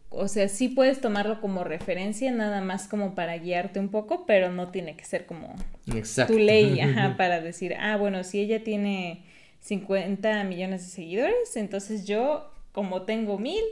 [0.09, 4.51] o sea, sí puedes tomarlo como referencia, nada más como para guiarte un poco, pero
[4.51, 5.53] no tiene que ser como
[5.93, 6.33] Exacto.
[6.33, 9.25] tu ley, ajá, para decir, ah, bueno, si ella tiene
[9.59, 13.63] 50 millones de seguidores, entonces yo, como tengo mil,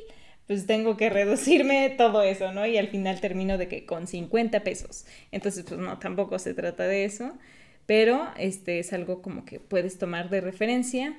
[0.47, 2.65] pues tengo que reducirme todo eso, ¿no?
[2.65, 5.05] Y al final termino de que con 50 pesos.
[5.31, 7.37] Entonces, pues no, tampoco se trata de eso,
[7.85, 11.15] pero este es algo como que puedes tomar de referencia.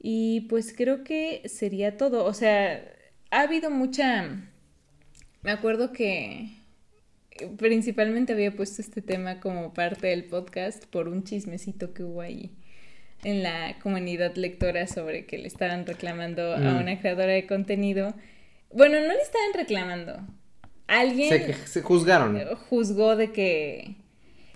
[0.00, 2.24] Y pues creo que sería todo.
[2.24, 2.92] O sea,
[3.30, 4.50] ha habido mucha...
[5.42, 6.48] Me acuerdo que
[7.56, 12.50] principalmente había puesto este tema como parte del podcast por un chismecito que hubo ahí
[13.24, 16.76] en la comunidad lectora sobre que le estaban reclamando a Mm.
[16.80, 18.14] una creadora de contenido.
[18.72, 20.20] Bueno, no le estaban reclamando.
[20.88, 22.38] Alguien Se, se juzgaron.
[22.68, 23.94] juzgó de que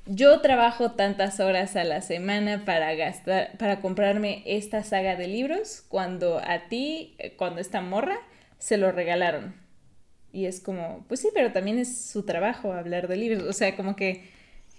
[0.07, 5.85] yo trabajo tantas horas a la semana para gastar, para comprarme esta saga de libros,
[5.89, 8.17] cuando a ti, eh, cuando esta morra,
[8.59, 9.55] se lo regalaron.
[10.33, 13.45] Y es como, pues sí, pero también es su trabajo hablar de libros.
[13.45, 14.25] O sea, como que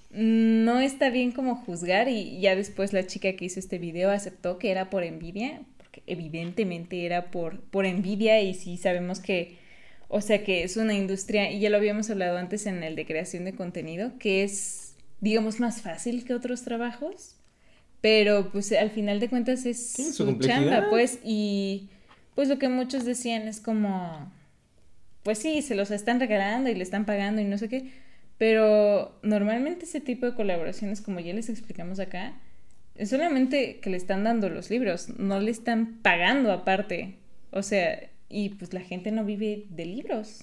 [0.09, 4.57] no está bien como juzgar y ya después la chica que hizo este video aceptó
[4.57, 9.57] que era por envidia, porque evidentemente era por, por envidia y sí sabemos que,
[10.07, 13.05] o sea, que es una industria, y ya lo habíamos hablado antes en el de
[13.05, 17.35] creación de contenido, que es, digamos, más fácil que otros trabajos,
[17.99, 21.89] pero pues al final de cuentas es su chamba, pues, y
[22.35, 24.31] pues lo que muchos decían es como,
[25.23, 27.91] pues sí, se los están regalando y le están pagando y no sé qué,
[28.37, 32.39] pero normalmente ese tipo de colaboraciones, como ya les explicamos acá,
[32.95, 37.15] es solamente que le están dando los libros, no le están pagando aparte.
[37.51, 40.41] O sea, y pues la gente no vive de libros,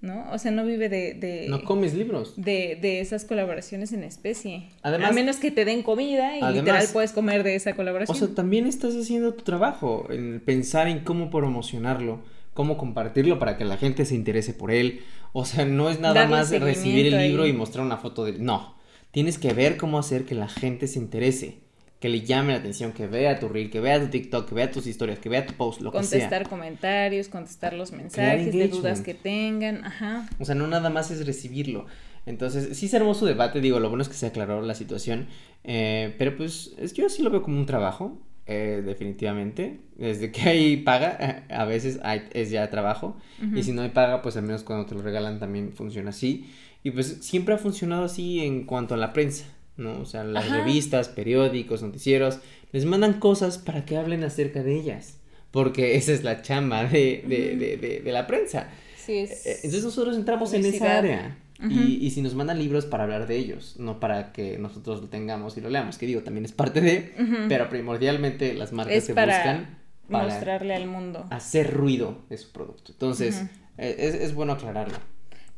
[0.00, 0.30] ¿no?
[0.32, 1.14] O sea, no vive de...
[1.14, 2.34] de No comes libros.
[2.36, 4.68] de, de esas colaboraciones en especie.
[4.82, 7.76] Además- a menos que te den comida y Además- literal puedes comer de esa O
[7.76, 8.16] colaboración.
[8.16, 12.20] sea, también estás haciendo tu trabajo, en pensar en cómo promocionarlo,
[12.56, 15.02] cómo compartirlo para que la gente se interese por él.
[15.32, 17.50] O sea, no es nada Darle más recibir el libro ahí.
[17.50, 18.32] y mostrar una foto de...
[18.32, 18.74] No,
[19.12, 21.60] tienes que ver cómo hacer que la gente se interese,
[22.00, 24.70] que le llame la atención, que vea tu reel, que vea tu TikTok, que vea
[24.72, 26.20] tus historias, que vea tu post, lo que sea.
[26.20, 30.28] contestar comentarios, contestar los mensajes de dudas que tengan, ajá.
[30.40, 31.86] O sea, no nada más es recibirlo.
[32.24, 35.28] Entonces, sí se armó su debate, digo, lo bueno es que se aclaró la situación,
[35.62, 39.80] eh, pero pues es, yo sí lo veo como un trabajo, eh, definitivamente.
[39.96, 43.16] Desde que hay paga, a veces hay- es ya trabajo,
[43.54, 46.50] y si no hay paga, pues al menos cuando te lo regalan también funciona así.
[46.82, 49.44] Y pues siempre ha funcionado así en cuanto a la prensa,
[49.76, 50.00] ¿no?
[50.00, 50.58] O sea, las Ajá.
[50.58, 52.38] revistas, periódicos, noticieros,
[52.72, 55.18] les mandan cosas para que hablen acerca de ellas,
[55.50, 58.68] porque esa es la chamba de, de, de, de- de la prensa.
[58.96, 59.46] Sí, es...
[59.46, 61.30] Eh, Entonces nosotros entramos en esa Publicidad.
[61.70, 65.08] Y, y si nos mandan libros para hablar de ellos, no para que nosotros lo
[65.08, 67.14] tengamos y lo leamos, que digo, también es parte de,
[67.48, 69.78] pero primordialmente las marcas se buscan
[70.10, 71.26] para mostrarle al mundo.
[71.30, 72.92] hacer ruido de su producto.
[72.92, 73.42] Entonces,
[73.78, 74.98] eh, es, es bueno aclararlo.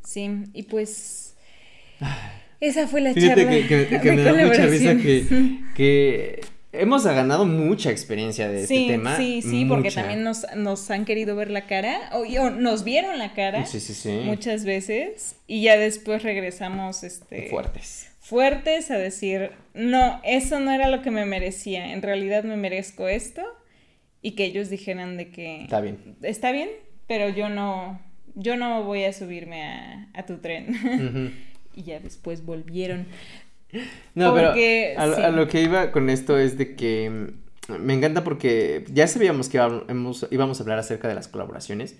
[0.03, 1.35] Sí, y pues
[2.61, 4.95] esa fue la Fíjate charla que, que- que me da mucha risa
[5.75, 6.41] que
[6.71, 9.17] hemos ganado mucha experiencia de Sí, este tema.
[9.17, 10.01] sí, sí, porque mucha.
[10.01, 13.79] también nos, nos han querido ver la cara, o, o nos vieron la cara Sí,
[13.79, 14.21] sí, sí.
[14.23, 18.11] muchas veces, y ya después regresamos este, Fuertes.
[18.19, 23.07] fuertes a decir, no, eso no era lo que me merecía, en realidad me merezco
[23.07, 23.41] esto,
[24.21, 25.63] y que ellos dijeran de que...
[25.63, 26.15] Está bien.
[26.21, 26.69] Está bien,
[27.07, 27.99] pero yo no,
[28.35, 31.47] yo no voy a subirme a, a tu tren.
[31.75, 33.05] Y ya después volvieron.
[34.15, 35.21] No, Porque, pero a, sí.
[35.21, 37.09] a lo que iba con esto es de que
[37.69, 41.95] mm, me encanta porque ya sabíamos que íbamos, íbamos a hablar acerca de las colaboraciones,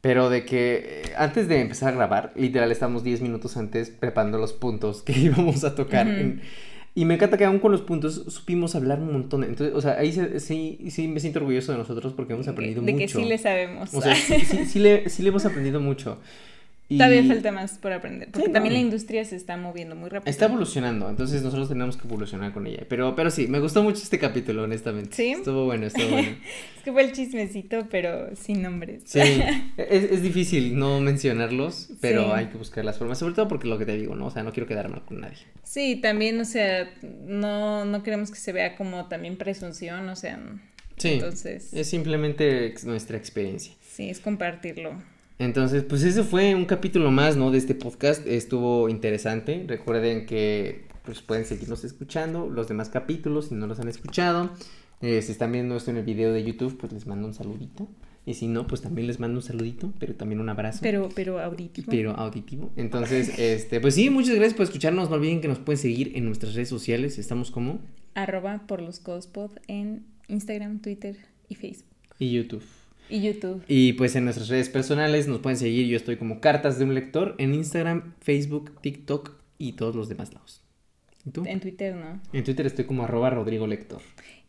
[0.00, 4.38] pero de que eh, antes de empezar a grabar, literal estamos 10 minutos antes preparando
[4.38, 6.06] los puntos que íbamos a tocar.
[6.06, 6.16] Ujú.
[6.16, 6.42] en-
[6.94, 9.44] y me encanta que aún con los puntos supimos hablar un montón.
[9.44, 12.82] Entonces, o sea, ahí se- sí, sí me siento orgulloso de nosotros porque hemos aprendido
[12.82, 13.04] de mucho.
[13.04, 13.94] que sí le sabemos.
[13.94, 16.18] O sea, sí, sí, sí le, sí le hemos aprendido mucho.
[16.90, 18.80] Y Todavía falta más por aprender, porque Sí, también no.
[18.80, 20.30] la industria se está moviendo muy rápido.
[20.30, 22.84] Está evolucionando, entonces nosotros tenemos que evolucionar con ella.
[22.88, 25.14] Pero, pero sí, me gustó mucho este capítulo, honestamente.
[25.14, 25.32] ¿Sí?
[25.32, 26.28] Estuvo bueno, estuvo bueno.
[26.78, 29.02] Es que fue el chismecito, pero sin nombres.
[29.04, 29.18] Sí,
[29.76, 32.30] es, es difícil no mencionarlos, pero Sí.
[32.34, 34.26] hay que buscar las formas, sobre todo porque lo que te digo, ¿no?
[34.26, 35.36] O sea, no quiero quedar mal con nadie.
[35.64, 36.88] Sí, también, o sea,
[37.26, 40.40] no, no queremos que se vea como también presunción, o sea,
[40.96, 43.74] Sí, entonces, es simplemente nuestra experiencia.
[43.86, 44.94] sí, es compartirlo.
[45.38, 47.50] Entonces, pues ese fue un capítulo más, ¿no?
[47.50, 48.26] De este podcast.
[48.26, 49.64] Estuvo interesante.
[49.66, 54.50] Recuerden que pues pueden seguirnos escuchando los demás capítulos si no los han escuchado.
[55.00, 57.88] Eh, si están viendo esto en el video de YouTube, pues les mando un saludito.
[58.26, 60.80] Y si no, pues también les mando un saludito, pero también un abrazo.
[60.82, 61.86] Pero, pero auditivo.
[61.88, 62.70] pero auditivo.
[62.76, 65.08] Entonces, este, pues sí, muchas gracias por escucharnos.
[65.08, 67.18] No olviden que nos pueden seguir en nuestras redes sociales.
[67.18, 67.80] Estamos como
[68.14, 71.16] Arroba por los codos pod en Instagram, Twitter
[71.48, 71.86] y Facebook.
[72.18, 72.64] y YouTube.
[73.10, 73.62] Y YouTube.
[73.68, 75.86] Y pues en nuestras redes personales nos pueden seguir.
[75.86, 80.32] Yo estoy como Cartas de un Lector en Instagram, Facebook, TikTok y todos los demás
[80.32, 80.62] lados.
[81.24, 81.44] ¿Y tú?
[81.46, 82.20] En Twitter, ¿no?
[82.32, 84.00] En Twitter estoy como arroba Rodrigo Lector.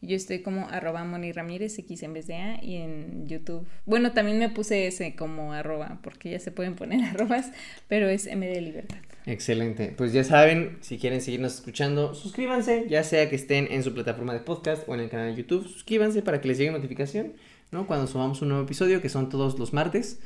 [0.02, 3.68] Yo estoy como arroba Moni Ramírez, X en vez de A, y en YouTube.
[3.86, 7.52] Bueno, también me puse ese como arroba, porque ya se pueden poner arrobas,
[7.90, 8.98] pero es M de Libertad.
[9.26, 9.94] Excelente.
[9.96, 14.34] Pues ya saben, si quieren seguirnos escuchando, suscríbanse, ya sea que estén en su plataforma
[14.34, 17.34] de podcast o en el canal de YouTube, suscríbanse para que les llegue notificación,
[17.72, 17.88] ¿no?
[17.88, 20.20] Cuando subamos un nuevo episodio, que son todos los martes.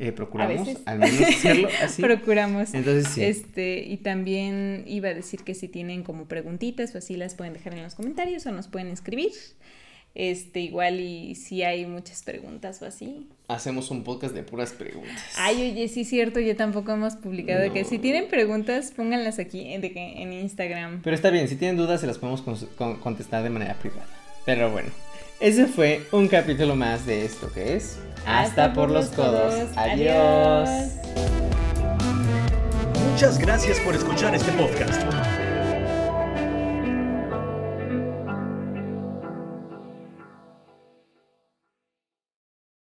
[0.00, 2.02] Eh, procuramos al menos hacerlo así.
[2.02, 2.74] Procuramos.
[2.74, 3.22] Entonces sí.
[3.22, 7.52] Este, y también iba a decir que si tienen como preguntitas o así las pueden
[7.52, 9.30] dejar en los comentarios o nos pueden escribir.
[10.16, 13.28] Este, igual y si hay muchas preguntas o así.
[13.48, 15.20] Hacemos un podcast de puras preguntas.
[15.38, 19.72] Ay, oye, sí es cierto, ya tampoco hemos publicado que si tienen preguntas, pónganlas aquí
[19.72, 21.02] en, de que- en Instagram.
[21.02, 24.06] Pero está bien, si tienen dudas se las podemos con- con- contestar de manera privada.
[24.46, 24.90] Pero bueno,
[25.40, 29.54] ese fue un capítulo más de esto que es Hasta, por los codos.
[29.76, 30.68] Adiós.
[30.68, 30.90] Adiós.
[33.12, 35.02] Muchas gracias por escuchar este podcast.